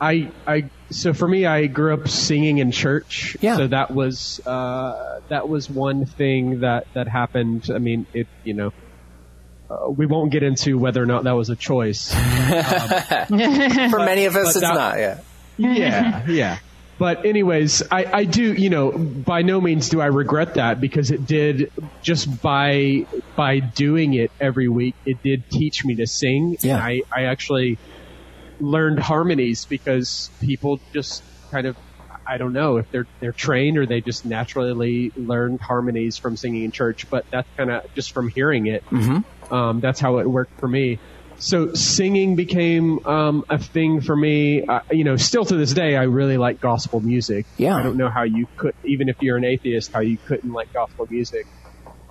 I, 0.00 0.30
I, 0.46 0.70
so 0.90 1.12
for 1.12 1.26
me, 1.26 1.46
I 1.46 1.66
grew 1.66 1.94
up 1.94 2.06
singing 2.06 2.58
in 2.58 2.70
church. 2.70 3.36
Yeah. 3.40 3.56
So 3.56 3.66
that 3.66 3.90
was, 3.90 4.40
uh, 4.46 5.20
that 5.28 5.48
was 5.48 5.68
one 5.68 6.06
thing 6.06 6.60
that, 6.60 6.86
that 6.94 7.08
happened. 7.08 7.68
I 7.74 7.78
mean, 7.78 8.06
it, 8.14 8.28
you 8.44 8.54
know, 8.54 8.72
uh, 9.68 9.90
we 9.90 10.06
won't 10.06 10.30
get 10.30 10.44
into 10.44 10.78
whether 10.78 11.02
or 11.02 11.06
not 11.06 11.24
that 11.24 11.32
was 11.32 11.50
a 11.50 11.56
choice. 11.56 12.14
For 12.14 12.20
many 13.98 14.26
of 14.26 14.36
us, 14.36 14.54
it's 14.54 14.60
that- 14.60 14.74
not. 14.74 14.98
Yeah. 14.98 15.18
yeah, 15.58 16.26
yeah. 16.28 16.58
But 16.98 17.26
anyways, 17.26 17.82
I, 17.90 18.04
I 18.04 18.24
do, 18.24 18.54
you 18.54 18.70
know, 18.70 18.90
by 18.90 19.42
no 19.42 19.60
means 19.60 19.90
do 19.90 20.00
I 20.00 20.06
regret 20.06 20.54
that 20.54 20.80
because 20.80 21.10
it 21.10 21.26
did 21.26 21.70
just 22.02 22.40
by 22.40 23.06
by 23.36 23.58
doing 23.58 24.14
it 24.14 24.30
every 24.40 24.68
week, 24.68 24.94
it 25.04 25.22
did 25.22 25.50
teach 25.50 25.84
me 25.84 25.96
to 25.96 26.06
sing. 26.06 26.56
Yeah. 26.60 26.76
And 26.76 26.82
I, 26.82 27.02
I 27.14 27.24
actually 27.24 27.78
learned 28.60 28.98
harmonies 28.98 29.66
because 29.66 30.30
people 30.40 30.80
just 30.94 31.22
kind 31.50 31.66
of 31.66 31.76
I 32.26 32.38
don't 32.38 32.52
know 32.52 32.78
if 32.78 32.90
they're 32.90 33.06
they're 33.20 33.32
trained 33.32 33.78
or 33.78 33.86
they 33.86 34.00
just 34.00 34.24
naturally 34.24 35.12
learned 35.16 35.60
harmonies 35.60 36.16
from 36.16 36.36
singing 36.36 36.64
in 36.64 36.72
church, 36.72 37.08
but 37.08 37.24
that's 37.30 37.48
kind 37.56 37.70
of 37.70 37.94
just 37.94 38.12
from 38.12 38.28
hearing 38.28 38.66
it. 38.66 38.84
Mm-hmm. 38.86 39.54
Um, 39.54 39.80
that's 39.80 40.00
how 40.00 40.18
it 40.18 40.28
worked 40.28 40.58
for 40.58 40.66
me. 40.66 40.98
So 41.38 41.74
singing 41.74 42.34
became 42.36 43.04
um, 43.06 43.44
a 43.48 43.58
thing 43.58 44.00
for 44.00 44.16
me. 44.16 44.64
Uh, 44.64 44.80
you 44.90 45.04
know, 45.04 45.16
still 45.16 45.44
to 45.44 45.56
this 45.56 45.72
day, 45.74 45.96
I 45.96 46.04
really 46.04 46.38
like 46.38 46.60
gospel 46.60 47.00
music. 47.00 47.46
Yeah. 47.56 47.76
I 47.76 47.82
don't 47.82 47.96
know 47.96 48.08
how 48.08 48.22
you 48.22 48.46
could, 48.56 48.74
even 48.84 49.08
if 49.08 49.20
you're 49.20 49.36
an 49.36 49.44
atheist, 49.44 49.92
how 49.92 50.00
you 50.00 50.16
couldn't 50.16 50.52
like 50.52 50.72
gospel 50.72 51.06
music. 51.10 51.46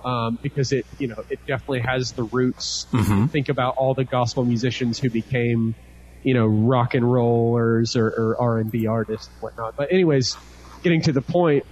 Um, 0.04 0.38
because 0.40 0.70
it, 0.72 0.86
you 0.98 1.08
know, 1.08 1.24
it 1.28 1.40
definitely 1.46 1.80
has 1.80 2.12
the 2.12 2.22
roots. 2.22 2.86
Mhm. 2.92 3.28
Think 3.30 3.48
about 3.48 3.76
all 3.76 3.94
the 3.94 4.04
gospel 4.04 4.44
musicians 4.44 5.00
who 5.00 5.10
became, 5.10 5.74
you 6.22 6.34
know, 6.34 6.46
rock 6.46 6.94
and 6.94 7.10
rollers 7.10 7.96
or, 7.96 8.06
or 8.06 8.36
R 8.40 8.58
and 8.58 8.70
B 8.70 8.86
artists 8.86 9.26
and 9.26 9.42
whatnot. 9.42 9.74
But 9.76 9.92
anyways, 9.92 10.36
getting 10.84 11.02
to 11.02 11.12
the 11.12 11.22
point, 11.22 11.64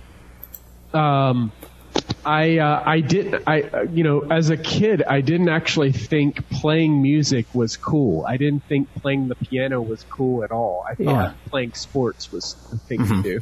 um, 0.93 1.53
I 2.27 2.59
uh, 2.59 2.83
I 2.85 3.01
did 3.01 3.43
I 3.47 3.85
you 3.93 4.05
know 4.05 4.21
as 4.21 4.51
a 4.51 4.57
kid 4.57 5.03
I 5.03 5.21
didn't 5.21 5.49
actually 5.49 5.93
think 5.93 6.49
playing 6.51 7.03
music 7.03 7.47
was 7.55 7.77
cool. 7.77 8.25
I 8.27 8.37
didn't 8.37 8.65
think 8.65 8.89
playing 9.03 9.29
the 9.29 9.35
piano 9.35 9.81
was 9.83 10.05
cool 10.05 10.45
at 10.45 10.51
all. 10.51 10.85
I 10.89 10.95
thought 10.95 11.05
Yeah. 11.05 11.33
playing 11.51 11.75
sports 11.75 12.33
was 12.33 12.55
the 12.71 12.79
thing 12.79 13.01
Mhm. 13.01 13.23
to 13.23 13.23
do. 13.23 13.41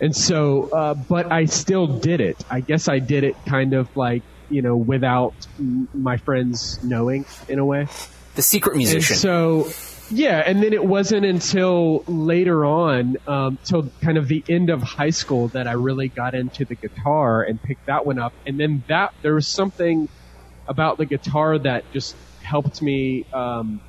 And 0.00 0.16
so, 0.16 0.68
uh, 0.72 0.94
but 0.94 1.30
I 1.30 1.44
still 1.44 1.86
did 1.86 2.20
it. 2.20 2.42
I 2.50 2.60
guess 2.60 2.88
I 2.88 2.98
did 2.98 3.22
it 3.24 3.36
kind 3.46 3.72
of 3.72 3.94
like 3.96 4.22
you 4.50 4.60
know 4.62 4.76
without 4.76 5.34
m- 5.58 5.88
my 5.94 6.16
friends 6.18 6.78
knowing 6.82 7.24
in 7.48 7.58
a 7.58 7.64
way. 7.64 7.86
The 8.34 8.42
secret 8.42 8.76
musician. 8.76 9.14
And 9.14 9.20
so, 9.20 9.68
yeah, 10.12 10.42
and 10.44 10.62
then 10.62 10.72
it 10.72 10.84
wasn't 10.84 11.24
until 11.24 12.04
later 12.06 12.64
on, 12.64 13.16
um, 13.26 13.58
till 13.64 13.90
kind 14.02 14.18
of 14.18 14.28
the 14.28 14.44
end 14.48 14.68
of 14.68 14.82
high 14.82 15.10
school 15.10 15.48
that 15.48 15.66
I 15.66 15.72
really 15.72 16.08
got 16.08 16.34
into 16.34 16.64
the 16.64 16.74
guitar 16.74 17.42
and 17.42 17.60
picked 17.60 17.86
that 17.86 18.04
one 18.04 18.18
up. 18.18 18.34
And 18.46 18.60
then 18.60 18.84
that, 18.88 19.14
there 19.22 19.34
was 19.34 19.48
something 19.48 20.08
about 20.68 20.98
the 20.98 21.06
guitar 21.06 21.58
that 21.58 21.90
just 21.92 22.14
helped 22.42 22.82
me, 22.82 23.24
um, 23.32 23.80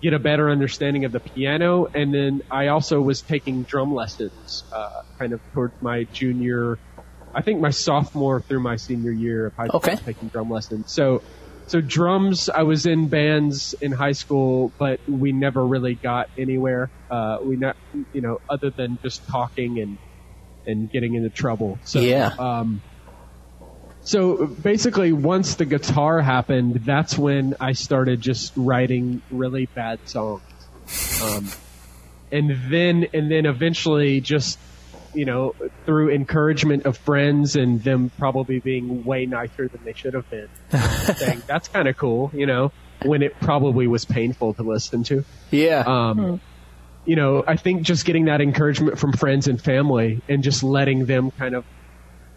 get 0.00 0.12
a 0.12 0.18
better 0.18 0.50
understanding 0.50 1.04
of 1.06 1.12
the 1.12 1.20
piano. 1.20 1.86
And 1.86 2.14
then 2.14 2.42
I 2.50 2.68
also 2.68 3.00
was 3.00 3.22
taking 3.22 3.62
drum 3.64 3.94
lessons, 3.94 4.62
uh, 4.72 5.02
kind 5.18 5.32
of 5.32 5.40
towards 5.52 5.74
my 5.82 6.04
junior, 6.04 6.78
I 7.34 7.42
think 7.42 7.60
my 7.60 7.70
sophomore 7.70 8.40
through 8.40 8.60
my 8.60 8.76
senior 8.76 9.10
year 9.10 9.46
of 9.46 9.54
high 9.54 9.66
school, 9.66 9.78
Okay. 9.78 9.96
Taking 9.96 10.28
drum 10.28 10.50
lessons. 10.50 10.92
So, 10.92 11.22
so 11.66 11.80
drums, 11.80 12.48
I 12.48 12.62
was 12.62 12.86
in 12.86 13.08
bands 13.08 13.74
in 13.80 13.92
high 13.92 14.12
school, 14.12 14.72
but 14.78 15.00
we 15.08 15.32
never 15.32 15.64
really 15.64 15.94
got 15.94 16.28
anywhere. 16.36 16.90
Uh, 17.10 17.38
we 17.42 17.56
not, 17.56 17.76
you 18.12 18.20
know, 18.20 18.40
other 18.48 18.70
than 18.70 18.98
just 19.02 19.26
talking 19.28 19.80
and, 19.80 19.98
and 20.66 20.90
getting 20.90 21.14
into 21.14 21.30
trouble. 21.30 21.78
So, 21.84 22.00
Yeah. 22.00 22.30
um, 22.38 22.82
so 24.02 24.46
basically 24.46 25.12
once 25.12 25.54
the 25.54 25.64
guitar 25.64 26.20
happened, 26.20 26.82
that's 26.84 27.16
when 27.16 27.54
I 27.58 27.72
started 27.72 28.20
just 28.20 28.52
writing 28.56 29.22
really 29.30 29.66
bad 29.66 30.00
songs. 30.04 30.42
Um, 31.22 31.50
and 32.30 32.70
then, 32.70 33.06
and 33.14 33.30
then 33.30 33.46
eventually 33.46 34.20
just, 34.20 34.58
you 35.14 35.24
know, 35.24 35.54
through 35.86 36.10
encouragement 36.10 36.86
of 36.86 36.96
friends 36.96 37.56
and 37.56 37.82
them 37.82 38.10
probably 38.18 38.60
being 38.60 39.04
way 39.04 39.26
nicer 39.26 39.68
than 39.68 39.84
they 39.84 39.92
should 39.92 40.14
have 40.14 40.28
been, 40.30 40.48
saying 41.16 41.42
that's 41.46 41.68
kind 41.68 41.88
of 41.88 41.96
cool, 41.96 42.30
you 42.34 42.46
know, 42.46 42.72
when 43.04 43.22
it 43.22 43.38
probably 43.40 43.86
was 43.86 44.04
painful 44.04 44.54
to 44.54 44.62
listen 44.62 45.04
to. 45.04 45.24
yeah. 45.50 45.80
Um, 45.86 46.40
you 47.04 47.16
know, 47.16 47.44
I 47.46 47.56
think 47.56 47.82
just 47.82 48.06
getting 48.06 48.26
that 48.26 48.40
encouragement 48.40 48.98
from 48.98 49.12
friends 49.12 49.46
and 49.46 49.60
family 49.60 50.22
and 50.28 50.42
just 50.42 50.62
letting 50.62 51.04
them 51.04 51.30
kind 51.32 51.54
of, 51.54 51.64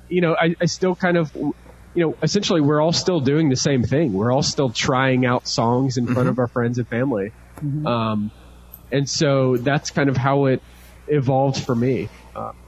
you 0.10 0.20
know, 0.20 0.36
I, 0.36 0.56
I 0.60 0.66
still 0.66 0.94
kind 0.94 1.16
of, 1.16 1.34
you 1.34 1.54
know, 1.96 2.18
essentially 2.22 2.60
we're 2.60 2.82
all 2.82 2.92
still 2.92 3.22
doing 3.22 3.48
the 3.50 3.56
same 3.56 3.84
thing. 3.84 4.12
We're 4.12 4.32
all 4.32 4.44
still 4.44 4.70
trying 4.70 5.26
out 5.26 5.48
songs 5.48 5.98
in 5.98 6.06
front 6.08 6.28
of 6.28 6.38
our 6.38 6.48
friends 6.48 6.78
and 6.80 6.88
family. 6.88 7.32
Um, 7.86 8.32
and 8.92 9.10
so 9.10 9.58
that's 9.58 9.92
kind 9.92 10.10
of 10.10 10.18
how 10.18 10.46
it 10.46 10.62
evolved 11.08 11.63
for 11.63 11.76
me. 11.76 12.10
Uh, 12.36 12.52
yeah. 12.52 12.67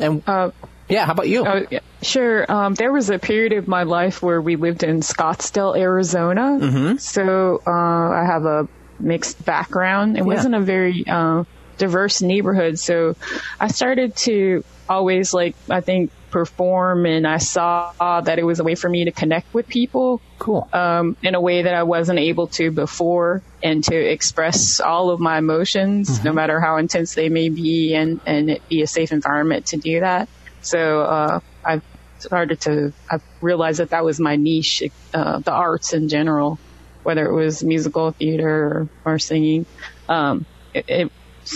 And 0.00 0.22
Uh, 0.26 0.50
yeah, 0.88 1.06
how 1.06 1.12
about 1.12 1.28
you? 1.28 1.44
Yeah. 1.70 1.80
Sure. 2.02 2.50
Um, 2.50 2.74
there 2.74 2.92
was 2.92 3.10
a 3.10 3.18
period 3.18 3.52
of 3.52 3.68
my 3.68 3.84
life 3.84 4.22
where 4.22 4.40
we 4.40 4.56
lived 4.56 4.82
in 4.82 5.00
Scottsdale, 5.00 5.76
Arizona. 5.78 6.58
Mhm. 6.60 7.00
So 7.00 7.62
uh, 7.66 7.70
I 7.70 8.24
have 8.26 8.44
a 8.44 8.66
mixed 8.98 9.44
background. 9.44 10.16
It 10.16 10.20
Yeah. 10.20 10.24
wasn't 10.34 10.54
a 10.54 10.60
very 10.60 11.04
uh, 11.06 11.44
diverse 11.78 12.22
neighborhood. 12.22 12.78
So 12.78 13.14
I 13.60 13.68
started 13.68 14.16
to 14.16 14.64
always 14.90 15.32
like, 15.32 15.54
I 15.70 15.80
think, 15.80 16.10
perform 16.30 17.06
and 17.06 17.26
I 17.26 17.38
saw 17.38 17.92
that 17.98 18.38
it 18.38 18.44
was 18.44 18.60
a 18.60 18.64
way 18.64 18.74
for 18.74 18.88
me 18.88 19.04
to 19.04 19.12
connect 19.12 19.52
with 19.54 19.68
people. 19.68 20.20
Cool. 20.38 20.68
Um, 20.72 21.16
in 21.22 21.34
a 21.34 21.40
way 21.40 21.62
that 21.62 21.74
I 21.74 21.84
wasn't 21.84 22.18
able 22.18 22.48
to 22.48 22.70
before 22.70 23.42
and 23.62 23.82
to 23.84 23.96
express 23.96 24.80
all 24.80 25.10
of 25.10 25.20
my 25.20 25.38
emotions, 25.38 26.22
no 26.24 26.32
matter 26.32 26.60
how 26.60 26.76
intense 26.76 27.14
they 27.14 27.28
may 27.28 27.48
be 27.48 27.94
and, 27.94 28.20
and 28.26 28.50
it 28.50 28.68
be 28.68 28.82
a 28.82 28.86
safe 28.86 29.12
environment 29.12 29.66
to 29.66 29.76
do 29.76 30.00
that. 30.00 30.28
So, 30.60 31.02
uh, 31.02 31.40
I've 31.64 31.82
started 32.18 32.60
to, 32.62 32.92
I've 33.10 33.22
realized 33.40 33.80
that 33.80 33.90
that 33.90 34.04
was 34.04 34.20
my 34.20 34.36
niche, 34.36 34.82
uh, 35.14 35.38
the 35.38 35.52
arts 35.52 35.92
in 35.92 36.08
general, 36.08 36.58
whether 37.02 37.26
it 37.26 37.34
was 37.34 37.62
musical 37.62 38.10
theater 38.12 38.88
or, 39.04 39.12
or 39.12 39.18
singing. 39.18 39.66
Um, 40.08 40.46
it, 40.74 40.84
it 40.88 41.12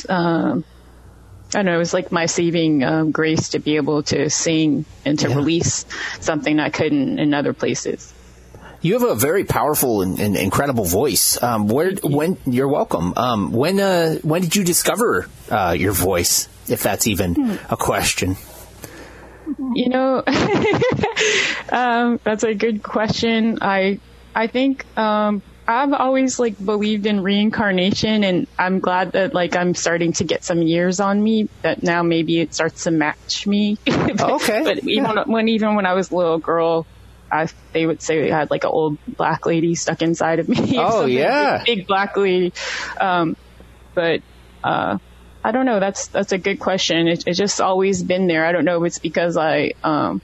um, 0.09 0.65
I 1.55 1.59
don't 1.59 1.67
know, 1.67 1.75
it 1.77 1.79
was 1.79 1.95
like 1.95 2.11
my 2.13 2.27
saving 2.27 2.83
um, 2.85 3.11
grace 3.13 3.51
to 3.51 3.59
be 3.61 3.77
able 3.77 4.03
to 4.05 4.29
sing 4.31 4.85
and 5.05 5.19
to 5.21 5.29
Yeah. 5.29 5.37
release 5.37 5.87
something 6.21 6.59
I 6.59 6.71
couldn't 6.71 7.19
in 7.19 7.33
other 7.35 7.53
places. 7.53 8.13
You 8.81 8.95
have 8.99 9.03
a 9.09 9.15
very 9.15 9.45
powerful 9.45 10.03
and, 10.03 10.19
and 10.21 10.37
incredible 10.37 10.85
voice. 10.85 11.43
Um, 11.43 11.69
where, 11.69 11.93
when 12.03 12.37
you're 12.45 12.69
welcome. 12.69 13.15
Um, 13.17 13.53
when, 13.53 13.81
uh, 13.81 14.17
when 14.17 14.43
did 14.43 14.57
you 14.57 14.65
discover 14.65 15.27
uh, 15.51 15.75
your 15.79 15.93
voice? 15.93 16.49
If 16.69 16.83
that's 16.83 17.07
even 17.07 17.35
Hmm. 17.35 17.57
a 17.73 17.77
question. 17.77 18.37
You 19.75 19.89
know, 19.91 20.23
um, 21.71 22.21
that's 22.25 22.45
a 22.45 22.55
good 22.55 22.83
question. 22.83 23.59
I 23.61 24.01
I 24.35 24.47
think 24.47 24.85
um, 24.99 25.43
I've 25.67 25.93
always 25.93 26.39
like 26.39 26.63
believed 26.63 27.07
in 27.07 27.23
reincarnation, 27.23 28.23
and 28.25 28.47
I'm 28.59 28.81
glad 28.81 29.13
that 29.13 29.33
like 29.33 29.57
I'm 29.57 29.75
starting 29.75 30.13
to 30.15 30.25
get 30.25 30.45
some 30.45 30.63
years 30.63 31.01
on 31.01 31.23
me 31.23 31.49
that 31.63 31.83
now 31.83 32.03
maybe 32.03 32.41
it 32.41 32.55
starts 32.55 32.85
to 32.85 32.91
match 32.91 33.47
me. 33.47 33.79
Okay. 34.25 34.63
but 34.63 34.85
even 34.85 35.17
when 35.27 35.49
even 35.49 35.75
when 35.75 35.87
I 35.87 35.95
was 35.95 36.11
a 36.11 36.17
little 36.17 36.39
girl. 36.39 36.87
I, 37.33 37.49
they 37.73 37.85
would 37.85 38.01
say 38.01 38.31
I 38.31 38.39
had 38.39 38.51
like 38.53 38.63
an 38.63 38.71
old 38.71 38.99
black 39.09 39.45
lady 39.45 39.75
stuck 39.75 40.03
inside 40.03 40.39
of 40.39 40.49
me. 40.49 40.57
Oh, 40.79 41.05
yeah. 41.05 41.65
big, 41.65 41.79
big 41.79 41.87
black 41.89 42.17
lady. 42.17 42.53
Um, 43.01 43.37
but 43.93 44.21
uh, 44.63 44.99
I 45.43 45.53
don't 45.53 45.67
know. 45.67 45.79
That's 45.79 46.07
that's 46.09 46.33
a 46.33 46.39
good 46.39 46.59
question. 46.59 47.07
It, 47.07 47.25
it's 47.27 47.39
just 47.39 47.61
always 47.61 48.03
been 48.03 48.27
there. 48.27 48.47
I 48.47 48.53
don't 48.53 48.65
know 48.65 48.83
if 48.83 48.89
it's 48.89 48.99
because 48.99 49.37
I 49.37 49.73
um, 49.83 50.23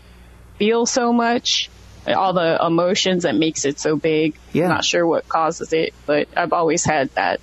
feel 0.56 0.86
so 0.86 1.12
much, 1.12 1.68
all 2.06 2.32
the 2.32 2.58
emotions 2.64 3.22
that 3.24 3.34
makes 3.34 3.64
it 3.64 3.78
so 3.78 3.96
big. 3.96 4.34
Yeah. 4.52 4.64
I'm 4.64 4.68
not 4.70 4.84
sure 4.84 5.06
what 5.06 5.28
causes 5.28 5.72
it, 5.72 5.94
but 6.06 6.28
I've 6.36 6.52
always 6.52 6.84
had 6.84 7.10
that. 7.14 7.40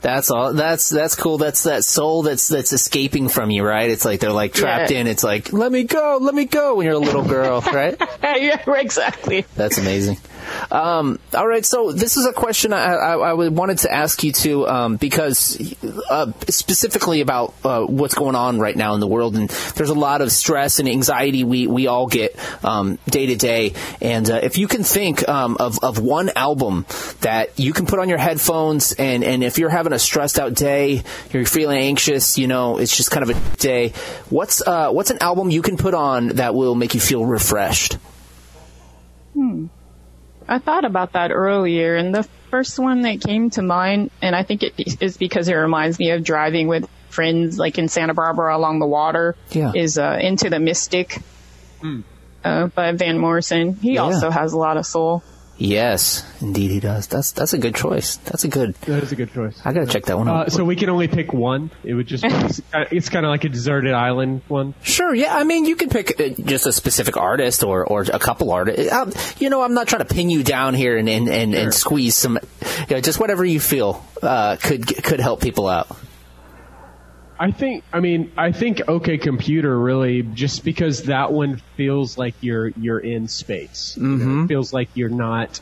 That's 0.00 0.30
all. 0.30 0.52
That's 0.52 0.88
that's 0.88 1.14
cool. 1.14 1.38
That's 1.38 1.64
that 1.64 1.84
soul 1.84 2.22
that's 2.22 2.48
that's 2.48 2.72
escaping 2.72 3.28
from 3.28 3.50
you, 3.50 3.64
right? 3.64 3.88
It's 3.90 4.04
like 4.04 4.20
they're 4.20 4.32
like 4.32 4.52
trapped 4.52 4.90
Yeah. 4.90 5.00
in. 5.00 5.06
It's 5.06 5.24
like 5.24 5.52
let 5.52 5.72
me 5.72 5.84
go, 5.84 6.18
let 6.20 6.34
me 6.34 6.44
go. 6.44 6.76
When 6.76 6.86
you're 6.86 6.94
a 6.94 6.98
little 6.98 7.24
girl, 7.24 7.60
right? 7.60 7.96
yeah, 8.22 8.62
exactly. 8.74 9.44
That's 9.54 9.78
amazing. 9.78 10.18
Um, 10.76 11.18
all 11.32 11.48
right, 11.48 11.64
so 11.64 11.90
this 11.90 12.18
is 12.18 12.26
a 12.26 12.34
question 12.34 12.74
I, 12.74 12.92
I, 12.92 13.14
I 13.14 13.32
wanted 13.32 13.78
to 13.78 13.90
ask 13.90 14.22
you 14.22 14.30
too, 14.30 14.68
um, 14.68 14.96
because 14.96 15.74
uh, 16.10 16.32
specifically 16.48 17.22
about 17.22 17.54
uh, 17.64 17.86
what's 17.86 18.14
going 18.14 18.34
on 18.34 18.58
right 18.58 18.76
now 18.76 18.92
in 18.92 19.00
the 19.00 19.06
world, 19.06 19.36
and 19.36 19.48
there's 19.48 19.88
a 19.88 19.94
lot 19.94 20.20
of 20.20 20.30
stress 20.30 20.78
and 20.78 20.86
anxiety 20.86 21.44
we, 21.44 21.66
we 21.66 21.86
all 21.86 22.06
get 22.06 22.36
um, 22.62 22.98
day 23.08 23.24
to 23.24 23.36
day. 23.36 23.72
And 24.02 24.28
uh, 24.28 24.40
if 24.42 24.58
you 24.58 24.68
can 24.68 24.82
think 24.82 25.26
um, 25.26 25.56
of 25.58 25.78
of 25.82 25.98
one 25.98 26.30
album 26.36 26.84
that 27.22 27.58
you 27.58 27.72
can 27.72 27.86
put 27.86 27.98
on 27.98 28.10
your 28.10 28.18
headphones, 28.18 28.92
and 28.92 29.24
and 29.24 29.42
if 29.42 29.56
you're 29.56 29.70
having 29.70 29.94
a 29.94 29.98
stressed 29.98 30.38
out 30.38 30.52
day, 30.52 31.04
you're 31.32 31.46
feeling 31.46 31.78
anxious, 31.78 32.36
you 32.36 32.48
know, 32.48 32.76
it's 32.76 32.94
just 32.94 33.10
kind 33.10 33.22
of 33.22 33.34
a 33.34 33.56
day. 33.56 33.94
What's 34.28 34.60
uh, 34.60 34.90
what's 34.90 35.10
an 35.10 35.22
album 35.22 35.48
you 35.48 35.62
can 35.62 35.78
put 35.78 35.94
on 35.94 36.36
that 36.36 36.54
will 36.54 36.74
make 36.74 36.92
you 36.92 37.00
feel 37.00 37.24
refreshed? 37.24 37.96
I 40.48 40.58
thought 40.58 40.84
about 40.84 41.12
that 41.12 41.30
earlier, 41.32 41.96
and 41.96 42.14
the 42.14 42.22
first 42.50 42.78
one 42.78 43.02
that 43.02 43.20
came 43.20 43.50
to 43.50 43.62
mind, 43.62 44.10
and 44.22 44.34
I 44.36 44.42
think 44.44 44.62
it 44.62 44.74
is 45.02 45.16
because 45.16 45.48
it 45.48 45.54
reminds 45.54 45.98
me 45.98 46.10
of 46.10 46.22
driving 46.22 46.68
with 46.68 46.88
friends, 47.08 47.58
like 47.58 47.78
in 47.78 47.88
Santa 47.88 48.14
Barbara 48.14 48.56
along 48.56 48.78
the 48.78 48.86
water. 48.86 49.34
Yeah. 49.50 49.72
Is 49.74 49.98
uh, 49.98 50.18
Into 50.20 50.48
the 50.50 50.60
Mystic 50.60 51.20
uh, 52.44 52.66
by 52.68 52.92
Van 52.92 53.18
Morrison. 53.18 53.74
He 53.76 53.94
Yeah. 53.94 54.02
also 54.02 54.30
has 54.30 54.52
a 54.52 54.58
lot 54.58 54.76
of 54.76 54.86
soul. 54.86 55.22
Yes, 55.58 56.22
indeed 56.42 56.70
he 56.70 56.80
does. 56.80 57.06
That's 57.06 57.32
that's 57.32 57.54
a 57.54 57.58
good 57.58 57.74
choice. 57.74 58.16
That's 58.16 58.44
a 58.44 58.48
good. 58.48 58.74
That 58.82 59.02
is 59.02 59.12
a 59.12 59.16
good 59.16 59.32
choice. 59.32 59.58
I 59.64 59.72
gotta 59.72 59.86
check 59.86 60.04
that 60.04 60.18
one 60.18 60.28
out. 60.28 60.48
Uh, 60.48 60.50
so 60.50 60.64
we 60.64 60.76
can 60.76 60.90
only 60.90 61.08
pick 61.08 61.32
one. 61.32 61.70
It 61.82 61.94
would 61.94 62.06
just 62.06 62.24
it's 62.74 63.08
kind 63.08 63.24
of 63.24 63.30
like 63.30 63.44
a 63.44 63.48
deserted 63.48 63.94
island 63.94 64.42
one. 64.48 64.74
Sure, 64.82 65.14
yeah. 65.14 65.34
I 65.34 65.44
mean, 65.44 65.64
you 65.64 65.76
can 65.76 65.88
pick 65.88 66.20
uh, 66.20 66.28
just 66.42 66.66
a 66.66 66.72
specific 66.72 67.16
artist 67.16 67.62
or, 67.64 67.86
or 67.86 68.02
a 68.02 68.18
couple 68.18 68.50
artists. 68.50 68.92
Um, 68.92 69.12
you 69.38 69.48
know, 69.48 69.62
I'm 69.62 69.72
not 69.72 69.88
trying 69.88 70.06
to 70.06 70.14
pin 70.14 70.28
you 70.28 70.42
down 70.42 70.74
here 70.74 70.98
and 70.98 71.08
and, 71.08 71.28
and, 71.28 71.54
and 71.54 71.72
squeeze 71.72 72.16
some. 72.16 72.38
You 72.88 72.96
know, 72.96 73.00
just 73.00 73.18
whatever 73.18 73.44
you 73.44 73.60
feel 73.60 74.04
uh, 74.22 74.56
could 74.56 74.86
could 75.04 75.20
help 75.20 75.40
people 75.40 75.68
out. 75.68 75.88
I 77.38 77.50
think. 77.50 77.84
I 77.92 78.00
mean, 78.00 78.32
I 78.36 78.52
think 78.52 78.88
OK 78.88 79.18
Computer 79.18 79.78
really 79.78 80.22
just 80.22 80.64
because 80.64 81.04
that 81.04 81.32
one 81.32 81.58
feels 81.76 82.16
like 82.16 82.34
you're 82.40 82.68
you're 82.68 82.98
in 82.98 83.28
space. 83.28 83.96
Know, 83.96 84.44
it 84.44 84.48
feels 84.48 84.72
like 84.72 84.88
you're 84.94 85.08
not 85.08 85.60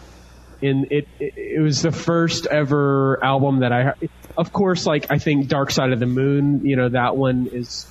in 0.60 0.87
it, 0.90 1.08
it. 1.18 1.34
It 1.37 1.62
was 1.62 1.82
the 1.82 1.92
first 1.92 2.46
ever 2.46 3.22
album 3.22 3.60
that 3.60 3.72
I. 3.72 3.94
Of 4.37 4.52
course, 4.52 4.87
like 4.87 5.10
I 5.10 5.18
think 5.18 5.48
Dark 5.48 5.70
Side 5.70 5.92
of 5.92 6.00
the 6.00 6.06
Moon. 6.06 6.66
You 6.66 6.76
know 6.76 6.88
that 6.90 7.16
one 7.16 7.48
is 7.52 7.87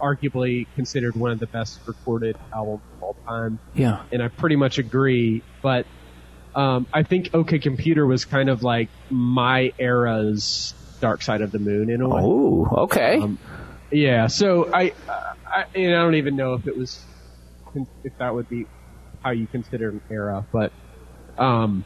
arguably 0.00 0.66
considered 0.74 1.16
one 1.16 1.30
of 1.30 1.38
the 1.40 1.46
best 1.46 1.80
recorded 1.86 2.36
albums 2.52 2.82
of 2.96 3.02
all 3.02 3.16
time. 3.26 3.58
Yeah. 3.74 4.02
and 4.12 4.22
I 4.22 4.28
pretty 4.28 4.56
much 4.56 4.78
agree. 4.78 5.42
But 5.62 5.86
um, 6.54 6.86
I 6.92 7.02
think 7.02 7.34
OK 7.34 7.58
Computer 7.58 8.06
was 8.06 8.24
kind 8.24 8.48
of 8.48 8.62
like 8.62 8.88
my 9.10 9.72
era's 9.78 10.74
Dark 11.00 11.22
Side 11.22 11.40
of 11.40 11.50
the 11.52 11.58
Moon 11.58 11.90
in 11.90 12.00
a 12.00 12.08
way. 12.08 12.20
Oh, 12.22 12.68
okay. 12.84 13.18
Um, 13.18 13.38
Yeah, 13.90 14.26
so 14.26 14.72
I, 14.72 14.92
I, 15.46 15.64
and 15.74 15.94
I 15.94 15.98
don't 15.98 16.16
even 16.16 16.36
know 16.36 16.54
if 16.54 16.66
it 16.66 16.76
was, 16.76 17.02
if 18.04 18.16
that 18.18 18.34
would 18.34 18.48
be 18.48 18.66
how 19.22 19.30
you 19.30 19.46
consider 19.46 19.88
an 19.90 20.02
era, 20.10 20.44
but, 20.52 20.72
um, 21.38 21.84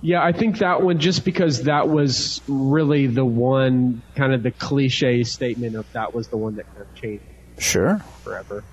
yeah, 0.00 0.22
I 0.22 0.32
think 0.32 0.58
that 0.58 0.82
one 0.82 0.98
just 0.98 1.24
because 1.24 1.64
that 1.64 1.88
was 1.88 2.40
really 2.46 3.06
the 3.06 3.24
one 3.24 4.02
kind 4.14 4.32
of 4.32 4.42
the 4.42 4.50
cliche 4.50 5.24
statement 5.24 5.76
of 5.76 5.90
that 5.92 6.14
was 6.14 6.28
the 6.28 6.36
one 6.36 6.56
that 6.56 6.66
kind 6.66 6.82
of 6.82 6.94
changed 6.94 7.24
sure. 7.58 7.98
forever. 8.22 8.64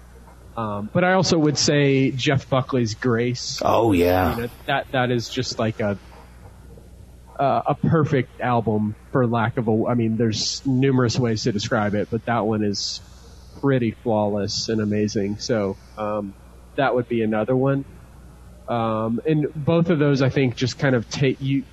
Um, 0.56 0.90
but 0.94 1.04
I 1.04 1.14
also 1.14 1.38
would 1.38 1.58
say 1.58 2.12
Jeff 2.12 2.50
Buckley's 2.50 2.96
Grace. 2.96 3.62
Oh 3.64 3.92
yeah. 3.92 4.36
You 4.36 4.42
know, 4.44 4.50
that 4.68 4.92
that 4.92 5.12
is 5.12 5.30
just 5.30 5.60
like 5.60 5.80
a 5.80 5.98
uh, 7.40 7.62
a 7.68 7.76
perfect 7.76 8.40
album 8.42 8.96
for 9.12 9.28
lack 9.28 9.58
of 9.58 9.68
a. 9.68 9.86
I 9.88 9.94
mean, 9.94 10.18
there's 10.18 10.66
numerous 10.66 11.20
ways 11.20 11.44
to 11.44 11.52
describe 11.52 11.96
it, 11.96 12.10
but 12.10 12.26
that 12.26 12.46
one 12.46 12.64
is 12.64 13.02
pretty 13.62 13.92
flawless 13.92 14.70
and 14.70 14.82
amazing. 14.82 15.38
So 15.38 15.78
um, 15.98 16.34
that 16.76 16.96
would 16.96 17.08
be 17.08 17.22
another 17.22 17.56
one. 17.56 17.86
Um, 18.68 19.22
and 19.26 19.54
both 19.54 19.90
of 19.90 20.00
those, 20.00 20.22
I 20.22 20.30
think, 20.30 20.56
just 20.56 20.80
kind 20.80 20.96
of 20.96 21.10
take 21.10 21.42
you. 21.42 21.64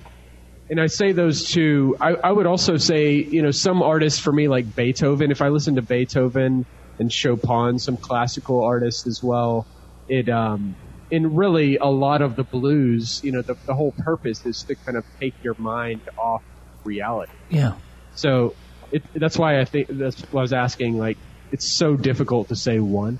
And 0.69 0.79
I 0.79 0.87
say 0.87 1.11
those 1.11 1.49
two. 1.51 1.97
I, 1.99 2.13
I 2.13 2.31
would 2.31 2.45
also 2.45 2.77
say, 2.77 3.15
you 3.15 3.41
know, 3.41 3.51
some 3.51 3.81
artists 3.81 4.19
for 4.19 4.31
me 4.31 4.47
like 4.47 4.75
Beethoven. 4.75 5.31
If 5.31 5.41
I 5.41 5.49
listen 5.49 5.75
to 5.75 5.81
Beethoven 5.81 6.65
and 6.99 7.11
Chopin, 7.11 7.79
some 7.79 7.97
classical 7.97 8.63
artists 8.63 9.07
as 9.07 9.21
well, 9.21 9.65
it 10.07 10.29
um, 10.29 10.75
and 11.13 11.37
really 11.37 11.77
a 11.77 11.85
lot 11.85 12.21
of 12.21 12.35
the 12.35 12.43
blues. 12.43 13.21
You 13.23 13.31
know, 13.31 13.41
the 13.41 13.55
the 13.65 13.73
whole 13.73 13.93
purpose 13.93 14.45
is 14.45 14.63
to 14.63 14.75
kind 14.75 14.97
of 14.97 15.05
take 15.21 15.35
your 15.43 15.55
mind 15.57 16.01
off 16.17 16.43
reality. 16.83 17.31
Yeah. 17.49 17.75
So 18.15 18.55
it, 18.91 19.03
that's 19.13 19.37
why 19.37 19.59
I 19.61 19.65
think 19.65 19.87
that's 19.89 20.19
what 20.31 20.41
I 20.41 20.43
was 20.43 20.53
asking. 20.53 20.97
Like, 20.97 21.17
it's 21.51 21.65
so 21.71 21.95
difficult 21.95 22.49
to 22.49 22.55
say 22.55 22.79
one. 22.79 23.19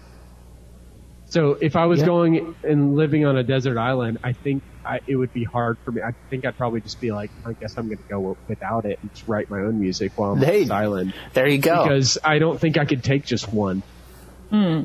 So 1.28 1.58
if 1.60 1.76
I 1.76 1.86
was 1.88 2.00
Yeah. 2.02 2.06
going 2.06 2.56
and 2.64 2.96
living 2.96 3.26
on 3.26 3.38
a 3.38 3.44
desert 3.44 3.78
island, 3.80 4.20
I 4.24 4.34
think 4.34 4.62
I, 4.86 5.00
it 5.08 5.16
would 5.16 5.34
be 5.34 5.44
hard 5.46 5.78
for 5.84 5.92
me. 5.92 6.02
I 6.02 6.12
think 6.30 6.46
I'd 6.46 6.58
probably 6.58 6.82
just 6.82 7.00
be 7.02 7.12
like, 7.12 7.32
I 7.46 7.54
guess 7.54 7.76
I'm 7.78 7.88
going 7.88 7.98
to 7.98 8.04
go 8.10 8.38
without 8.48 8.86
it 8.86 9.00
and 9.02 9.10
just 9.12 9.28
write 9.28 9.50
my 9.50 9.62
own 9.62 9.80
music 9.80 10.12
while 10.16 10.34
I'm 10.34 10.38
Hey. 10.40 10.58
on 10.58 10.62
this 10.62 10.70
island 10.70 11.14
There 11.34 11.48
you 11.48 11.58
go. 11.58 11.84
because 11.84 12.18
I 12.24 12.38
don't 12.38 12.60
think 12.60 12.78
I 12.78 12.86
could 12.86 13.04
take 13.04 13.26
just 13.26 13.52
one. 13.52 13.82
Hmm. 14.52 14.84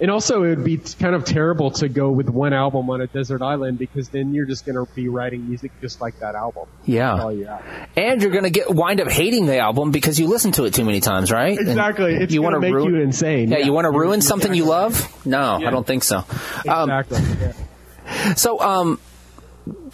And 0.00 0.10
also, 0.12 0.44
it 0.44 0.50
would 0.50 0.64
be 0.64 0.78
kind 0.78 1.14
of 1.16 1.24
terrible 1.24 1.72
to 1.72 1.88
go 1.88 2.10
with 2.10 2.28
one 2.28 2.52
album 2.52 2.88
on 2.90 3.00
a 3.00 3.06
desert 3.08 3.42
island 3.42 3.78
because 3.78 4.08
then 4.10 4.32
you're 4.32 4.46
just 4.46 4.64
going 4.64 4.76
to 4.76 4.86
be 4.94 5.08
writing 5.08 5.48
music 5.48 5.72
just 5.80 6.00
like 6.00 6.20
that 6.20 6.36
album. 6.36 6.68
Yeah. 6.84 7.28
you're. 7.30 7.58
And 7.96 8.22
you're 8.22 8.30
gonna 8.30 8.50
get 8.50 8.70
wind 8.72 9.00
up 9.00 9.08
hating 9.10 9.46
the 9.46 9.58
album 9.58 9.90
because 9.90 10.18
you 10.20 10.28
listen 10.28 10.52
to 10.52 10.64
it 10.64 10.74
too 10.74 10.84
many 10.84 11.00
times, 11.00 11.32
right? 11.32 11.58
And 11.58 11.68
Exactly. 11.68 12.14
It's 12.14 12.32
you 12.32 12.40
going 12.42 12.52
wanna 12.54 12.60
make 12.60 12.74
ruin- 12.74 12.94
you 12.94 13.00
insane. 13.00 13.50
Yeah, 13.50 13.58
you 13.58 13.72
want 13.72 13.86
to 13.86 13.90
ruin 13.90 14.20
something 14.22 14.54
you 14.54 14.64
love? 14.66 15.26
No, 15.26 15.56
I 15.56 15.70
don't 15.70 15.86
think 15.86 16.04
so. 16.04 16.24
Um, 16.68 16.90
Exactly. 16.90 17.20
yeah. 17.40 17.52
So, 18.36 18.58
um, 18.60 19.00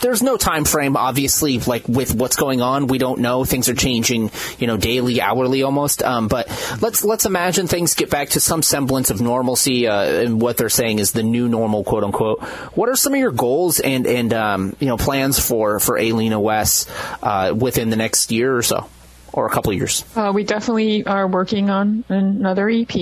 there's 0.01 0.23
no 0.23 0.37
time 0.37 0.65
frame, 0.65 0.97
obviously, 0.97 1.59
like 1.61 1.89
with 1.89 2.15
what's 2.15 2.37
going 2.37 2.61
on. 2.61 2.87
We 2.87 2.99
don't 2.99 3.21
know. 3.21 3.45
Things 3.45 3.69
are 3.69 3.75
changing, 3.75 4.31
you 4.59 4.67
know, 4.67 4.77
daily, 4.77 5.21
hourly 5.21 5.63
almost. 5.63 6.03
Um, 6.03 6.29
but 6.29 6.49
let's 6.81 7.05
let's 7.05 7.27
imagine 7.27 7.67
things 7.67 7.95
get 7.95 8.11
back 8.11 8.31
to 8.31 8.41
some 8.41 8.63
semblance 8.63 9.11
of 9.11 9.21
normalcy, 9.21 9.87
uh, 9.87 10.03
and 10.03 10.41
what 10.41 10.57
they're 10.57 10.69
saying 10.69 10.99
is 10.99 11.13
the 11.13 11.23
new 11.23 11.49
normal, 11.49 11.85
quote 11.85 12.05
unquote. 12.05 12.43
What 12.75 12.89
are 12.89 12.97
some 12.97 13.15
of 13.15 13.19
your 13.19 13.33
goals 13.33 13.81
and 13.81 14.07
and 14.07 14.33
um, 14.33 14.77
you 14.81 14.87
know 14.87 14.97
plans 14.97 15.39
for 15.39 15.81
for 15.81 15.97
Alina 15.97 16.41
West 16.41 16.91
uh, 17.23 17.55
within 17.57 17.91
the 17.91 17.97
next 17.97 18.31
year 18.31 18.57
or 18.57 18.63
so, 18.63 18.89
or 19.33 19.47
a 19.47 19.51
couple 19.51 19.73
of 19.73 19.79
years? 19.79 20.05
Uh, 20.15 20.33
we 20.35 20.45
definitely 20.45 21.07
are 21.07 21.27
working 21.27 21.71
on 21.71 22.05
another 22.09 22.69
EP, 22.69 22.95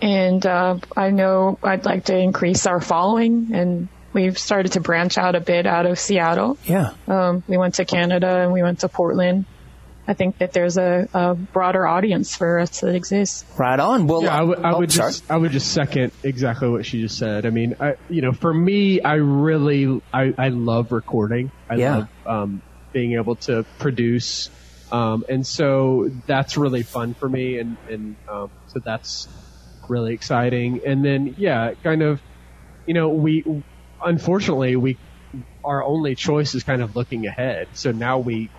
and 0.00 0.46
uh, 0.46 0.78
I 0.96 1.10
know 1.10 1.58
I'd 1.62 1.84
like 1.84 2.04
to 2.06 2.16
increase 2.16 2.66
our 2.66 2.80
following, 2.80 3.50
and 3.52 3.88
we've 4.18 4.38
started 4.38 4.72
to 4.72 4.80
branch 4.80 5.16
out 5.16 5.36
a 5.36 5.40
bit 5.40 5.64
out 5.64 5.86
of 5.86 5.96
Seattle. 5.98 6.58
Yeah. 6.64 6.94
Um, 7.06 7.44
we 7.46 7.56
went 7.56 7.74
to 7.76 7.84
Canada 7.84 8.28
and 8.42 8.52
we 8.52 8.62
went 8.62 8.80
to 8.80 8.88
Portland. 8.88 9.44
I 10.08 10.14
think 10.14 10.38
that 10.38 10.52
there's 10.52 10.76
a, 10.78 11.06
a 11.14 11.34
broader 11.34 11.86
audience 11.86 12.34
for 12.34 12.58
us 12.58 12.80
that 12.80 12.94
exists. 12.96 13.44
Right 13.58 13.78
on. 13.78 14.06
Well, 14.06 14.24
Yeah, 14.24 14.36
I 14.38 14.42
would, 14.42 14.58
oh, 14.64 14.78
would 14.78 14.90
sorry. 14.92 15.12
just, 15.12 15.30
I 15.30 15.36
would 15.36 15.52
just 15.52 15.70
second 15.72 16.12
exactly 16.24 16.68
what 16.68 16.84
she 16.86 17.00
just 17.02 17.16
said. 17.18 17.46
I 17.46 17.50
mean, 17.50 17.76
I, 17.78 17.94
you 18.08 18.22
know, 18.22 18.32
for 18.32 18.52
me, 18.52 19.00
I 19.02 19.14
really, 19.16 20.00
I, 20.12 20.34
I 20.36 20.48
love 20.48 20.90
recording. 20.92 21.52
I 21.70 21.74
Yeah. 21.76 21.96
love 21.96 22.08
um, 22.26 22.62
being 22.92 23.12
able 23.12 23.36
to 23.36 23.64
produce, 23.78 24.48
um, 24.90 25.24
and 25.28 25.46
so 25.46 26.10
that's 26.26 26.56
really 26.56 26.82
fun 26.82 27.12
for 27.12 27.28
me, 27.28 27.58
and 27.58 27.76
and 27.90 28.16
um, 28.26 28.50
so 28.68 28.80
that's 28.80 29.28
really 29.90 30.14
exciting. 30.14 30.80
And 30.86 31.04
then, 31.04 31.34
yeah, 31.36 31.74
kind 31.84 32.00
of, 32.02 32.22
you 32.86 32.94
know, 32.94 33.10
we, 33.10 33.44
unfortunately, 34.04 34.76
we, 34.76 34.98
our 35.64 35.82
only 35.82 36.14
choice 36.14 36.54
is 36.54 36.62
kind 36.62 36.82
of 36.82 36.96
looking 36.96 37.26
ahead. 37.26 37.68
So 37.74 37.92
now 37.92 38.18
we, 38.18 38.50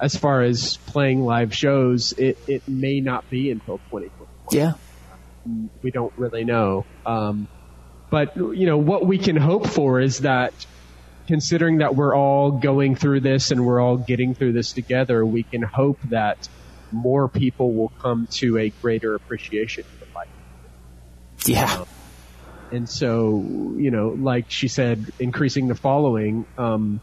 as 0.00 0.16
far 0.16 0.42
as 0.42 0.76
playing 0.86 1.24
live 1.24 1.54
shows, 1.54 2.12
it, 2.12 2.38
it 2.46 2.68
may 2.68 3.00
not 3.00 3.28
be 3.30 3.50
until 3.50 3.78
2021 3.90 4.28
Yeah. 4.50 4.72
we 5.82 5.90
don't 5.90 6.12
really 6.16 6.44
know. 6.44 6.84
Um, 7.06 7.48
but 8.10 8.36
you 8.36 8.66
know 8.66 8.78
what 8.78 9.06
we 9.06 9.18
can 9.18 9.36
hope 9.36 9.66
for 9.66 10.00
is 10.00 10.20
that, 10.20 10.52
considering 11.26 11.78
that 11.78 11.96
we're 11.96 12.14
all 12.14 12.50
going 12.52 12.96
through 12.96 13.20
this 13.20 13.50
and 13.50 13.64
we're 13.64 13.80
all 13.80 13.96
getting 13.96 14.34
through 14.34 14.52
this 14.52 14.72
together, 14.74 15.24
we 15.24 15.42
can 15.42 15.62
hope 15.62 15.98
that 16.10 16.48
more 16.92 17.28
people 17.28 17.72
will 17.72 17.88
come 17.88 18.26
to 18.30 18.58
a 18.58 18.68
greater 18.68 19.14
appreciation 19.14 19.84
for 19.98 20.06
life. 20.14 20.28
Yeah. 21.46 21.84
And 22.72 22.88
so, 22.88 23.74
you 23.76 23.90
know, 23.90 24.08
like 24.08 24.50
she 24.50 24.68
said, 24.68 25.12
increasing 25.18 25.68
the 25.68 25.74
following, 25.74 26.46
um, 26.58 27.00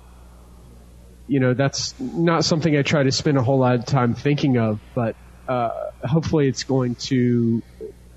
you 1.28 1.40
know, 1.40 1.54
that's 1.54 1.98
not 2.00 2.44
something 2.44 2.76
I 2.76 2.82
try 2.82 3.04
to 3.04 3.12
spend 3.12 3.38
a 3.38 3.44
whole 3.44 3.60
lot 3.60 3.76
of 3.76 3.86
time 3.86 4.14
thinking 4.16 4.58
of, 4.58 4.80
but 4.94 5.16
uh, 5.48 5.70
hopefully 6.04 6.48
it's 6.48 6.64
going 6.64 6.96
to. 6.96 7.62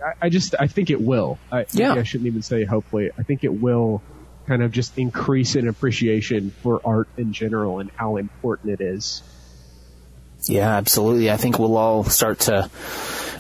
I, 0.05 0.27
I 0.27 0.29
just, 0.31 0.55
I 0.59 0.67
think 0.67 0.91
it 0.91 1.01
will. 1.01 1.39
I, 1.53 1.67
Yeah. 1.73 1.95
I 1.95 2.03
shouldn't 2.03 2.27
even 2.27 2.43
say 2.43 2.65
hopefully. 2.65 3.11
I 3.17 3.23
think 3.23 3.45
it 3.45 3.55
will 3.55 4.03
kind 4.47 4.63
of 4.63 4.73
just 4.73 4.99
increase 4.99 5.55
in 5.55 5.69
appreciation 5.69 6.51
for 6.63 6.81
art 6.85 7.09
in 7.17 7.33
general 7.33 7.79
and 7.79 7.91
how 7.97 8.17
important 8.17 8.81
it 8.81 8.85
is. 8.85 9.23
Yeah, 10.47 10.77
absolutely. 10.77 11.31
I 11.31 11.37
think 11.37 11.59
we'll 11.59 11.77
all 11.77 12.05
start 12.05 12.41
to 12.41 12.69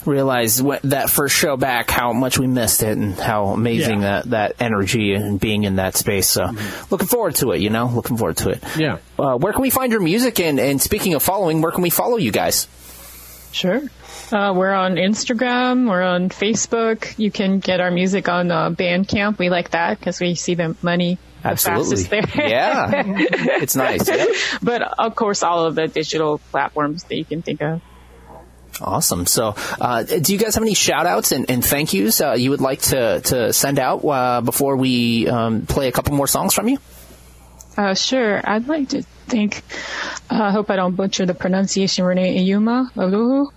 realize 0.06 0.62
what, 0.62 0.82
that 0.82 1.10
first 1.10 1.34
show 1.36 1.56
back 1.56 1.90
how 1.90 2.12
much 2.12 2.38
we 2.38 2.46
missed 2.46 2.82
it 2.82 2.96
and 2.96 3.14
how 3.14 3.46
amazing 3.46 4.02
Yeah. 4.02 4.20
that, 4.22 4.30
that 4.30 4.56
energy 4.60 5.14
and 5.14 5.38
being 5.40 5.64
in 5.64 5.76
that 5.76 5.96
space. 5.96 6.28
So 6.28 6.44
looking 6.90 7.06
forward 7.08 7.34
to 7.36 7.52
it, 7.52 7.60
you 7.60 7.70
know, 7.70 7.86
looking 7.86 8.16
forward 8.16 8.36
to 8.38 8.50
it. 8.50 8.62
Yeah. 8.76 8.98
Uh, 9.18 9.36
where 9.36 9.52
can 9.52 9.62
we 9.62 9.70
find 9.70 9.92
your 9.92 10.00
music? 10.02 10.40
And, 10.40 10.58
and 10.60 10.80
speaking 10.80 11.14
of 11.14 11.22
following, 11.22 11.62
where 11.62 11.72
can 11.72 11.82
we 11.82 11.90
follow 11.90 12.16
you 12.16 12.32
guys? 12.32 12.68
Sure. 13.52 13.82
Uh, 14.32 14.52
we're 14.56 14.72
on 14.72 14.96
Instagram. 14.96 15.88
We're 15.88 16.02
on 16.02 16.28
Facebook. 16.28 17.16
You 17.18 17.30
can 17.30 17.60
get 17.60 17.80
our 17.80 17.90
music 17.90 18.28
on 18.28 18.50
uh, 18.50 18.70
Bandcamp. 18.70 19.38
We 19.38 19.48
like 19.50 19.70
that 19.70 19.98
because 19.98 20.20
we 20.20 20.34
see 20.34 20.54
the 20.54 20.76
money 20.82 21.18
the 21.42 21.50
Absolutely. 21.50 22.04
fastest 22.04 22.10
there. 22.36 22.48
yeah. 22.48 23.02
It's 23.06 23.76
nice. 23.76 24.08
Yep. 24.08 24.28
but 24.62 24.82
of 24.98 25.14
course, 25.14 25.42
all 25.42 25.66
of 25.66 25.74
the 25.74 25.86
digital 25.86 26.38
platforms 26.50 27.04
that 27.04 27.16
you 27.16 27.24
can 27.24 27.42
think 27.42 27.60
of. 27.62 27.80
Awesome. 28.80 29.26
So, 29.26 29.54
uh, 29.80 30.02
do 30.02 30.32
you 30.32 30.38
guys 30.38 30.54
have 30.54 30.64
any 30.64 30.74
shout 30.74 31.06
outs 31.06 31.32
and, 31.32 31.50
and 31.50 31.64
thank 31.64 31.92
yous 31.92 32.20
uh, 32.20 32.32
you 32.32 32.50
would 32.50 32.60
like 32.60 32.80
to, 32.82 33.20
to 33.20 33.52
send 33.52 33.78
out 33.78 34.04
uh, 34.04 34.40
before 34.40 34.76
we 34.76 35.28
um, 35.28 35.66
play 35.66 35.88
a 35.88 35.92
couple 35.92 36.14
more 36.14 36.26
songs 36.26 36.54
from 36.54 36.68
you? 36.68 36.78
Uh, 37.76 37.94
sure. 37.94 38.40
I'd 38.44 38.68
like 38.68 38.90
to 38.90 39.02
thank, 39.26 39.62
uh, 40.30 40.42
I 40.42 40.50
hope 40.52 40.70
I 40.70 40.76
don't 40.76 40.94
butcher 40.94 41.26
the 41.26 41.34
pronunciation, 41.34 42.04
Renee 42.04 42.44
Ayuma 42.44 42.92
Oluhu, 42.92 43.50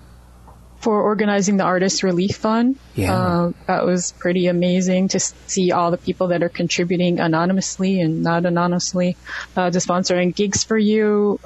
for 0.79 1.01
organizing 1.01 1.57
the 1.57 1.63
Artist 1.63 2.03
Relief 2.03 2.37
Fund. 2.37 2.77
Yeah. 2.95 3.13
Uh, 3.13 3.51
that 3.67 3.85
was 3.85 4.11
pretty 4.13 4.47
amazing 4.47 5.09
to 5.09 5.19
see 5.19 5.71
all 5.71 5.91
the 5.91 5.97
people 5.97 6.27
that 6.29 6.43
are 6.43 6.49
contributing 6.49 7.19
anonymously 7.19 8.01
and 8.01 8.23
not 8.23 8.45
anonymously 8.45 9.17
uh, 9.55 9.69
to 9.69 9.77
sponsoring 9.79 10.33
gigs 10.33 10.63
for 10.63 10.77
you. 10.77 11.39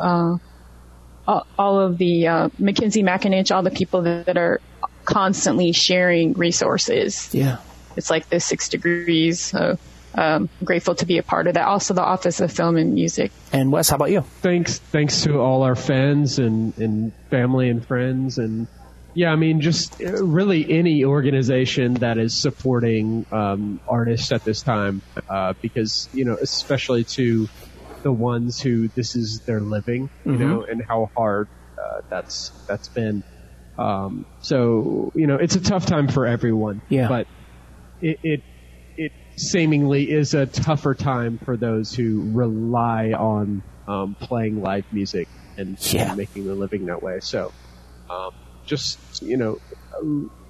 Uh, 1.32 1.36
all, 1.36 1.48
all 1.58 1.80
of 1.80 1.98
the 1.98 2.28
uh, 2.28 2.50
McKinsey 2.60 3.04
McInich, 3.04 3.54
all 3.56 3.64
the 3.64 3.72
people 3.72 4.02
that, 4.04 4.26
that 4.26 4.38
are 4.38 4.60
constantly 5.06 5.72
sharing 5.72 6.34
resources 6.34 7.30
Yeah. 7.34 7.58
it's 7.96 8.10
like 8.10 8.30
the 8.30 8.40
six 8.40 8.70
degrees. 8.70 9.40
So 9.40 9.78
um, 10.14 10.50
grateful 10.64 10.96
to 10.96 11.06
be 11.06 11.18
a 11.18 11.24
part 11.24 11.48
of 11.48 11.54
that. 11.56 11.66
Also, 11.66 11.94
the 11.94 12.04
Office 12.04 12.42
of 12.42 12.52
Film 12.52 12.76
and 12.78 12.94
Music. 12.94 13.32
And 13.54 13.72
Wes, 13.72 13.90
how 13.90 13.96
about 13.96 14.12
you? 14.12 14.22
thanks 14.42 14.78
thanks 14.78 15.24
to 15.24 15.40
all 15.40 15.64
our 15.64 15.76
fans 15.76 16.38
and, 16.40 16.78
and 16.78 17.14
family 17.30 17.70
and 17.70 17.86
friends 17.86 18.38
and 18.38 18.68
yeah 19.14 19.32
i 19.32 19.36
mean 19.36 19.60
just 19.60 20.02
uh, 20.02 20.24
really 20.24 20.70
any 20.72 21.04
organization 21.04 21.96
that 21.96 22.18
is 22.18 22.34
supporting 22.34 23.26
um, 23.32 23.80
artists 23.88 24.32
at 24.32 24.44
this 24.46 24.62
time 24.62 25.02
uh, 25.30 25.54
because 25.62 26.08
you 26.14 26.24
know 26.26 26.38
especially 26.42 27.04
to 27.04 27.50
the 28.04 28.12
ones 28.12 28.60
who 28.60 28.90
this 28.96 29.16
is 29.16 29.42
their 29.46 29.62
living 29.62 30.10
you 30.26 30.38
know 30.38 30.66
and 30.70 30.82
how 30.88 31.08
hard 31.16 31.48
uh, 31.78 32.02
that's 32.10 32.52
that's 32.68 32.90
been 32.90 33.24
um, 33.78 34.26
so 34.40 35.12
you 35.16 35.28
know 35.28 35.36
it's 35.36 35.56
a 35.56 35.62
tough 35.62 35.86
time 35.86 36.08
for 36.08 36.26
everyone 36.26 36.82
Yeah. 36.90 37.08
but 37.08 37.28
it, 38.00 38.18
it 38.24 38.42
it 38.98 39.12
seemingly 39.38 40.10
is 40.10 40.34
a 40.34 40.46
tougher 40.46 40.94
time 40.96 41.40
for 41.46 41.58
those 41.58 41.92
who 41.92 42.32
rely 42.34 43.12
on 43.12 43.64
um, 43.88 44.16
playing 44.20 44.60
live 44.62 44.84
music 44.92 45.28
and, 45.58 45.78
Yeah. 45.92 46.10
and 46.10 46.18
making 46.18 46.48
a 46.50 46.54
living 46.54 46.86
that 46.86 47.02
way. 47.02 47.20
So, 47.22 47.52
um, 48.10 48.30
just 48.66 49.00
you 49.22 49.38
know, 49.38 49.58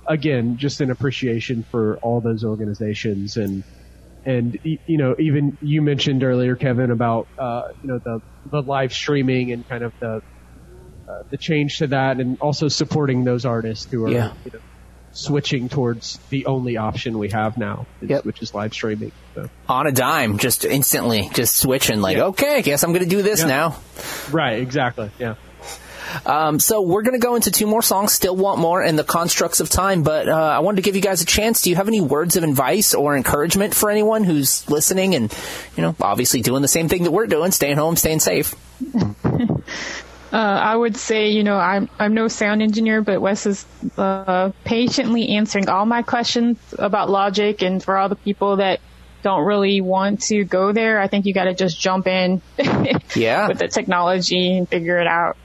again, 0.07 0.57
just 0.57 0.81
an 0.81 0.91
appreciation 0.91 1.63
for 1.71 1.97
all 2.01 2.21
those 2.21 2.43
organizations 2.43 3.37
and 3.37 3.63
and 4.25 4.57
you 4.63 4.97
know, 4.97 5.15
even 5.19 5.57
you 5.61 5.81
mentioned 5.81 6.23
earlier, 6.23 6.55
Kevin, 6.55 6.91
about 6.91 7.27
uh, 7.39 7.69
you 7.81 7.87
know 7.89 7.97
the 7.99 8.21
the 8.49 8.61
live 8.61 8.93
streaming 8.93 9.51
and 9.51 9.67
kind 9.67 9.83
of 9.83 9.93
the 9.99 10.21
uh, 11.09 11.23
the 11.29 11.37
change 11.37 11.77
to 11.79 11.87
that, 11.87 12.19
and 12.19 12.39
also 12.39 12.67
supporting 12.67 13.23
those 13.23 13.45
artists 13.45 13.89
who 13.91 14.05
are 14.05 14.09
Yeah. 14.11 14.33
you 14.45 14.51
know, 14.53 14.59
switching 15.13 15.67
towards 15.67 16.17
the 16.29 16.45
only 16.45 16.77
option 16.77 17.17
we 17.19 17.29
have 17.31 17.57
now, 17.57 17.85
is- 18.01 18.09
Yep. 18.09 18.25
which 18.25 18.41
is 18.41 18.53
live 18.53 18.73
streaming. 18.73 19.11
So. 19.35 19.49
On 19.67 19.85
a 19.87 19.91
dime, 19.91 20.37
just 20.37 20.63
instantly, 20.63 21.29
just 21.33 21.57
switching, 21.57 21.99
like, 21.99 22.15
Yeah. 22.17 22.25
okay, 22.27 22.55
I 22.55 22.61
guess 22.61 22.83
I'm 22.83 22.91
going 22.93 23.03
to 23.03 23.09
do 23.09 23.21
this 23.21 23.41
Yeah. 23.41 23.47
now. 23.47 23.75
Right, 24.31 24.59
exactly. 24.61 25.09
Yeah. 25.19 25.35
Um, 26.25 26.59
so 26.59 26.81
we're 26.81 27.01
going 27.01 27.19
to 27.19 27.25
go 27.25 27.35
into 27.35 27.51
two 27.51 27.67
more 27.67 27.81
songs, 27.81 28.13
Still 28.13 28.35
Want 28.35 28.59
More 28.59 28.81
and 28.81 28.97
The 28.97 29.03
Constructs 29.03 29.59
of 29.59 29.69
Time, 29.69 30.03
but 30.03 30.27
uh, 30.29 30.33
I 30.35 30.59
wanted 30.59 30.77
to 30.77 30.81
give 30.83 30.95
you 30.95 31.01
guys 31.01 31.21
a 31.21 31.25
chance. 31.25 31.61
Do 31.61 31.69
you 31.69 31.75
have 31.75 31.87
any 31.87 32.01
words 32.01 32.35
of 32.35 32.43
advice 32.43 32.93
or 32.93 33.15
encouragement 33.15 33.73
for 33.75 33.89
anyone 33.89 34.23
who's 34.23 34.69
listening 34.69 35.15
and, 35.15 35.33
you 35.75 35.83
know, 35.83 35.95
obviously 36.01 36.41
doing 36.41 36.61
the 36.61 36.67
same 36.67 36.89
thing 36.89 37.03
that 37.03 37.11
we're 37.11 37.27
doing, 37.27 37.51
staying 37.51 37.77
home, 37.77 37.95
staying 37.95 38.19
safe? 38.19 38.55
Uh, 40.33 40.37
I 40.37 40.73
would 40.73 40.95
say, 40.95 41.31
you 41.31 41.43
know, 41.43 41.57
I'm 41.57 41.89
I'm 41.99 42.13
no 42.13 42.29
sound 42.29 42.61
engineer, 42.61 43.01
but 43.01 43.19
Wes 43.19 43.45
is 43.45 43.65
uh, 43.97 44.51
patiently 44.63 45.35
answering 45.35 45.67
all 45.67 45.85
my 45.85 46.03
questions 46.03 46.57
about 46.79 47.09
logic, 47.09 47.61
and 47.61 47.83
for 47.83 47.97
all 47.97 48.07
the 48.07 48.15
people 48.15 48.55
that 48.55 48.79
don't 49.23 49.45
really 49.45 49.81
want 49.81 50.21
to 50.23 50.45
go 50.45 50.71
there, 50.71 51.01
I 51.01 51.07
think 51.09 51.25
you 51.25 51.33
got 51.33 51.43
to 51.45 51.53
just 51.53 51.77
jump 51.77 52.07
in 52.07 52.41
Yeah. 53.13 53.49
with 53.49 53.59
the 53.59 53.67
technology 53.67 54.57
and 54.57 54.69
figure 54.69 54.99
it 54.99 55.07
out. 55.07 55.35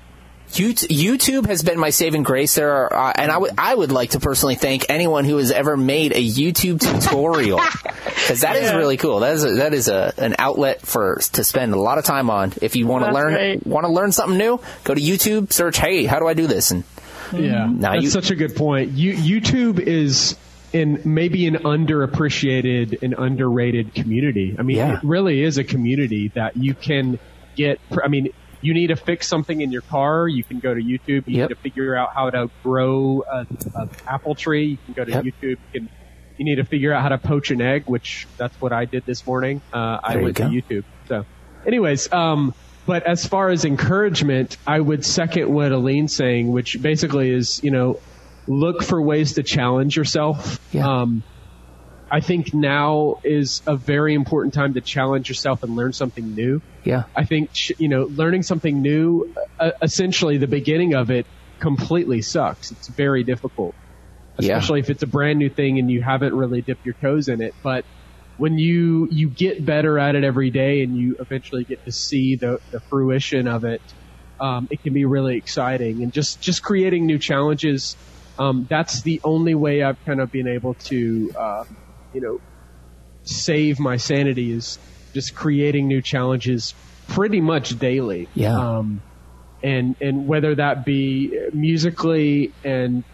Yout- 0.52 0.88
YouTube 0.88 1.46
has 1.46 1.62
been 1.62 1.78
my 1.78 1.90
saving 1.90 2.22
grace. 2.22 2.54
There 2.54 2.70
are, 2.72 3.08
uh, 3.08 3.12
and 3.16 3.30
I 3.30 3.36
would 3.38 3.52
I 3.58 3.74
would 3.74 3.92
like 3.92 4.10
to 4.10 4.20
personally 4.20 4.54
thank 4.54 4.86
anyone 4.88 5.24
who 5.24 5.36
has 5.38 5.50
ever 5.50 5.76
made 5.76 6.12
a 6.12 6.24
YouTube 6.26 6.80
tutorial 6.80 7.60
because 8.04 8.40
that 8.42 8.56
is 8.56 8.72
really 8.72 8.96
cool. 8.96 9.20
That 9.20 9.34
is 9.34 9.44
a, 9.44 9.50
that 9.56 9.74
is 9.74 9.88
a 9.88 10.12
an 10.18 10.36
outlet 10.38 10.80
for 10.82 11.16
to 11.32 11.44
spend 11.44 11.74
a 11.74 11.78
lot 11.80 11.98
of 11.98 12.04
time 12.04 12.30
on. 12.30 12.52
If 12.62 12.76
you 12.76 12.86
want 12.86 13.04
to 13.04 13.12
learn 13.12 13.34
right. 13.34 13.66
want 13.66 13.84
to 13.86 13.92
learn 13.92 14.12
something 14.12 14.38
new, 14.38 14.60
go 14.84 14.94
to 14.94 15.00
YouTube, 15.00 15.52
search, 15.52 15.78
"Hey, 15.78 16.04
how 16.06 16.20
do 16.20 16.26
I 16.26 16.34
do 16.34 16.46
this?" 16.46 16.70
and 16.70 16.84
Yeah, 17.32 17.66
Now 17.70 17.92
that's 17.92 18.04
you- 18.04 18.10
such 18.10 18.30
a 18.30 18.36
good 18.36 18.54
point. 18.54 18.92
You, 18.92 19.14
YouTube 19.14 19.80
is 19.80 20.36
in 20.72 21.00
maybe 21.04 21.46
an 21.48 21.56
underappreciated 21.56 23.02
and 23.02 23.14
underrated 23.18 23.94
community. 23.94 24.54
I 24.58 24.62
mean, 24.62 24.76
Yeah. 24.78 24.94
it 24.94 25.00
really 25.02 25.42
is 25.42 25.58
a 25.58 25.64
community 25.64 26.28
that 26.34 26.56
you 26.56 26.74
can 26.74 27.18
get. 27.56 27.80
I 28.02 28.08
mean, 28.08 28.28
you 28.66 28.74
need 28.74 28.88
to 28.88 28.96
fix 28.96 29.28
something 29.28 29.60
in 29.60 29.70
your 29.70 29.82
car. 29.82 30.26
You 30.28 30.42
can 30.42 30.58
go 30.58 30.74
to 30.74 30.80
YouTube. 30.80 31.24
You 31.26 31.38
Yep. 31.38 31.48
need 31.50 31.54
to 31.54 31.60
figure 31.60 31.94
out 31.96 32.10
how 32.14 32.30
to 32.30 32.50
grow 32.62 33.22
a, 33.30 33.46
a 33.74 33.88
apple 34.06 34.34
tree. 34.34 34.66
You 34.66 34.78
can 34.84 34.94
go 34.94 35.04
to 35.04 35.10
Yep. 35.12 35.24
YouTube. 35.24 35.42
You 35.42 35.56
can. 35.72 35.88
You 36.38 36.44
need 36.44 36.56
to 36.56 36.64
figure 36.64 36.92
out 36.92 37.00
how 37.02 37.08
to 37.10 37.18
poach 37.18 37.50
an 37.50 37.62
egg, 37.62 37.84
which 37.86 38.26
that's 38.36 38.54
what 38.60 38.72
I 38.72 38.84
did 38.84 39.06
this 39.06 39.26
morning. 39.26 39.62
Uh, 39.72 39.98
I 40.04 40.16
you 40.16 40.22
went 40.24 40.36
to. 40.36 40.42
YouTube. 40.44 40.84
So, 41.08 41.24
anyways, 41.66 42.12
um, 42.12 42.52
but 42.84 43.04
as 43.04 43.24
far 43.26 43.48
as 43.48 43.64
encouragement, 43.64 44.58
I 44.66 44.78
would 44.80 45.02
second 45.04 45.50
what 45.52 45.72
Aline's 45.72 46.14
saying, 46.14 46.52
which 46.52 46.80
basically 46.82 47.30
is, 47.30 47.62
you 47.64 47.70
know, 47.70 48.00
look 48.46 48.82
for 48.82 49.00
ways 49.00 49.34
to 49.34 49.42
challenge 49.42 49.96
yourself. 49.96 50.60
Yeah. 50.72 50.86
Um, 51.00 51.22
I 52.10 52.20
think 52.20 52.54
now 52.54 53.16
is 53.24 53.62
a 53.66 53.76
very 53.76 54.14
important 54.14 54.54
time 54.54 54.74
to 54.74 54.80
challenge 54.80 55.28
yourself 55.28 55.62
and 55.62 55.74
learn 55.74 55.92
something 55.92 56.34
new. 56.34 56.62
Yeah. 56.84 57.04
I 57.16 57.24
think 57.24 57.50
you 57.80 57.88
know 57.88 58.04
learning 58.04 58.44
something 58.44 58.80
new, 58.80 59.34
uh, 59.58 59.72
essentially 59.82 60.38
the 60.38 60.46
beginning 60.46 60.94
of 60.94 61.10
it 61.10 61.26
completely 61.58 62.22
sucks. 62.22 62.70
It's 62.70 62.88
very 62.88 63.24
difficult, 63.24 63.74
Yeah. 64.38 64.56
especially 64.56 64.80
if 64.80 64.90
it's 64.90 65.02
a 65.02 65.06
brand 65.06 65.38
new 65.38 65.48
thing 65.48 65.78
and 65.78 65.90
you 65.90 66.02
haven't 66.02 66.34
really 66.34 66.62
dipped 66.62 66.84
your 66.84 66.94
toes 66.94 67.28
in 67.28 67.40
it. 67.40 67.54
But 67.62 67.84
when 68.36 68.58
you 68.58 69.08
you 69.10 69.28
get 69.28 69.64
better 69.64 69.98
at 69.98 70.14
it 70.14 70.22
every 70.22 70.50
day 70.50 70.82
and 70.82 70.96
you 70.96 71.16
eventually 71.18 71.64
get 71.64 71.84
to 71.86 71.92
see 71.92 72.36
the 72.36 72.60
the 72.70 72.80
fruition 72.80 73.48
of 73.48 73.64
it, 73.64 73.82
um, 74.38 74.68
it 74.70 74.82
can 74.82 74.92
be 74.92 75.04
really 75.06 75.36
exciting. 75.36 76.02
And 76.02 76.12
just 76.12 76.40
just 76.40 76.62
creating 76.62 77.06
new 77.06 77.18
challenges. 77.18 77.96
Um, 78.38 78.66
that's 78.68 79.00
the 79.00 79.22
only 79.24 79.54
way 79.54 79.82
I've 79.82 80.04
kind 80.04 80.20
of 80.20 80.30
been 80.30 80.46
able 80.46 80.74
to, 80.74 81.32
uh, 81.38 81.64
you 82.16 82.22
know, 82.22 82.40
save 83.24 83.78
my 83.78 83.98
sanity 83.98 84.50
is 84.50 84.78
just 85.12 85.34
creating 85.34 85.86
new 85.86 86.00
challenges 86.00 86.74
pretty 87.08 87.42
much 87.42 87.78
daily. 87.78 88.26
Yeah. 88.34 88.56
Um, 88.56 89.02
and 89.62 89.96
and 90.00 90.26
whether 90.26 90.54
that 90.54 90.86
be 90.86 91.38
musically 91.52 92.52
and 92.64 93.04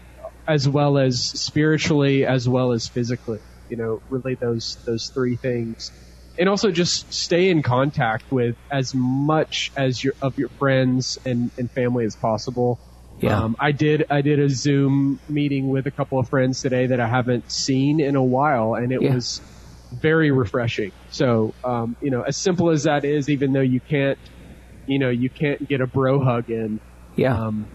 as 0.47 0.69
well 0.69 0.97
as 0.97 1.19
spiritually 1.19 2.25
as 2.25 2.47
well 2.47 2.71
as 2.71 2.87
physically, 2.87 3.39
you 3.69 3.75
know, 3.75 4.01
really 4.09 4.35
those 4.35 4.77
those 4.85 5.11
three 5.13 5.35
things. 5.35 5.91
And 6.39 6.47
also 6.47 6.71
just 6.71 7.13
stay 7.13 7.49
in 7.49 7.61
contact 7.61 8.31
with 8.31 8.55
as 8.71 8.93
much 8.95 9.69
as 9.75 10.01
your 10.01 10.13
of 10.21 10.37
your 10.37 10.49
friends 10.59 11.17
and, 11.25 11.51
and 11.57 11.69
family 11.71 12.05
as 12.05 12.15
possible. 12.15 12.79
Yeah. 13.23 13.39
Um, 13.43 13.55
I 13.59 13.71
did 13.71 14.05
I 14.09 14.21
did 14.21 14.39
a 14.39 14.49
Zoom 14.49 15.19
meeting 15.29 15.69
with 15.69 15.87
a 15.87 15.91
couple 15.91 16.19
of 16.19 16.27
friends 16.29 16.59
today 16.61 16.87
that 16.87 16.99
I 16.99 17.07
haven't 17.07 17.49
seen 17.49 17.99
in 18.01 18.15
a 18.15 18.23
while, 18.23 18.73
and 18.75 18.91
it 18.91 19.01
Yeah. 19.01 19.13
was 19.13 19.41
very 19.93 20.31
refreshing. 20.31 20.91
So, 21.07 21.53
um, 21.63 21.95
you 22.01 22.11
know, 22.11 22.23
as 22.27 22.41
simple 22.41 22.69
as 22.71 22.83
that 22.83 23.05
is, 23.05 23.29
even 23.29 23.53
though 23.53 23.61
you 23.61 23.79
can't, 23.89 24.17
you 24.87 24.99
know, 24.99 25.09
you 25.09 25.29
can't 25.39 25.59
get 25.69 25.81
a 25.81 25.87
bro 25.87 26.19
hug 26.23 26.45
in, 26.49 26.79
Yeah. 27.15 27.37
um, 27.39 27.67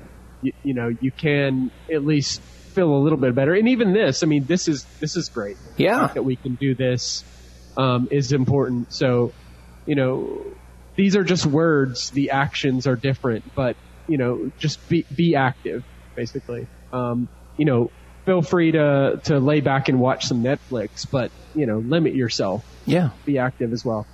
you, 0.42 0.52
you 0.62 0.74
know, 0.74 0.90
you 1.00 1.12
can 1.18 1.70
at 1.94 2.04
least 2.04 2.40
feel 2.74 2.92
a 2.92 3.00
little 3.02 3.18
bit 3.18 3.34
better. 3.34 3.54
And 3.54 3.68
even 3.68 3.92
this, 3.92 4.22
I 4.22 4.26
mean, 4.26 4.44
this 4.46 4.68
is 4.68 4.86
this 5.00 5.16
is 5.16 5.30
great. 5.32 5.56
Yeah. 5.76 6.10
that 6.14 6.22
we 6.24 6.36
can 6.36 6.56
do 6.60 6.74
this 6.74 7.24
um, 7.76 8.06
is 8.10 8.32
important. 8.32 8.92
So, 8.92 9.32
you 9.86 9.94
know, 9.96 10.42
these 10.96 11.16
are 11.16 11.22
just 11.24 11.46
words. 11.46 12.10
The 12.12 12.30
actions 12.30 12.86
are 12.86 12.96
different, 12.96 13.44
but 13.54 13.76
you 14.08 14.18
know, 14.18 14.50
just 14.58 14.88
be 14.88 15.04
be 15.14 15.36
active, 15.36 15.84
basically. 16.16 16.66
Um, 16.92 17.28
you 17.56 17.64
know, 17.64 17.90
feel 18.24 18.42
free 18.42 18.72
to 18.72 19.20
to 19.24 19.38
lay 19.38 19.60
back 19.60 19.88
and 19.88 20.00
watch 20.00 20.26
some 20.26 20.42
Netflix, 20.42 21.06
but 21.10 21.30
you 21.54 21.66
know, 21.66 21.78
limit 21.78 22.14
yourself. 22.14 22.64
yeah. 22.86 23.10
Be 23.24 23.38
active 23.38 23.72
as 23.72 23.84
well. 23.84 24.06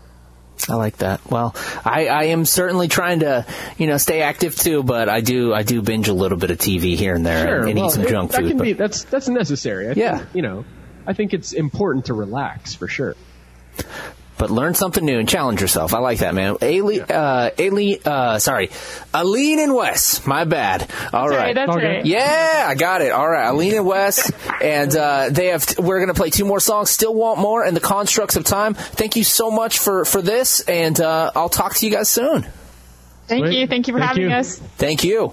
I 0.69 0.75
like 0.77 0.99
that. 0.99 1.21
Well, 1.31 1.55
I, 1.85 2.07
I 2.07 2.23
am 2.27 2.45
certainly 2.45 2.87
trying 2.87 3.21
to, 3.21 3.45
you 3.77 3.89
know, 3.89 3.97
stay 3.97 4.23
active 4.23 4.55
too, 4.55 4.83
but 4.85 5.09
I 5.09 5.21
do 5.21 5.53
I 5.53 5.63
do 5.65 5.83
binge 5.83 6.09
a 6.09 6.15
little 6.15 6.39
bit 6.39 6.51
of 6.53 6.59
TV 6.59 6.95
here 6.97 7.15
and 7.15 7.27
there 7.27 7.61
and, 7.61 7.71
and 7.71 7.79
well, 7.79 7.89
eat 7.89 7.93
some 7.93 8.03
it- 8.05 8.09
junk 8.09 8.31
that 8.31 8.41
food. 8.43 8.49
Can 8.49 8.59
but- 8.59 8.65
be, 8.65 8.73
that's 8.73 9.05
that's 9.05 9.29
necessary. 9.29 9.89
I 9.89 9.93
Yeah. 9.93 10.19
think, 10.19 10.29
you 10.35 10.43
know, 10.43 10.65
I 11.07 11.13
think 11.13 11.35
it's 11.35 11.53
important 11.53 12.07
to 12.07 12.15
relax 12.15 12.75
for 12.75 12.87
sure. 12.89 13.15
But 14.45 14.51
learn 14.51 14.75
something 14.75 15.03
new 15.03 15.19
and 15.19 15.27
challenge 15.27 15.63
yourself. 15.63 15.95
I 15.95 16.01
like 16.01 16.19
that, 16.19 16.35
man. 16.35 16.57
Ailey, 16.57 17.01
uh, 17.01 17.51
Ailey, 17.57 18.07
uh, 18.07 18.39
sorry, 18.39 18.69
Aline 19.15 19.59
and 19.59 19.75
Wes. 19.75 20.27
My 20.27 20.45
bad. 20.45 20.83
All 21.15 21.29
That's 21.29 21.31
right. 21.31 21.39
right. 21.39 21.55
That's 21.55 21.71
Okay. 21.71 21.97
right. 21.97 22.05
Yeah, 22.07 22.67
I 22.69 22.75
got 22.75 23.01
it. 23.01 23.11
All 23.11 23.27
right, 23.27 23.49
Aline 23.49 23.77
and 23.77 23.87
Wes, 23.87 24.31
and 24.61 24.95
uh, 24.95 25.31
they 25.31 25.47
have. 25.47 25.65
We're 25.79 26.01
gonna 26.01 26.13
play 26.13 26.29
two 26.29 26.45
more 26.45 26.61
songs. 26.61 26.91
Still 26.91 27.15
want 27.15 27.41
more, 27.41 27.65
and 27.65 27.75
the 27.75 27.81
constructs 27.81 28.37
of 28.37 28.45
time. 28.45 28.75
Thank 28.75 29.17
you 29.17 29.25
so 29.25 29.51
much 29.51 29.79
for 29.79 30.05
for 30.05 30.21
this, 30.21 30.61
and 30.61 31.01
uh, 31.01 31.31
I'll 31.35 31.49
talk 31.49 31.75
to 31.77 31.87
you 31.87 31.91
guys 31.93 32.11
soon. 32.11 32.47
Thank 33.29 33.47
Sweet. 33.47 33.61
you. 33.61 33.67
Thank 33.67 33.89
you 33.89 33.95
for 33.95 34.01
Thank 34.01 34.09
having 34.11 34.29
you. 34.31 34.37
us. 34.37 34.59
Thank 34.77 35.05
you. 35.05 35.33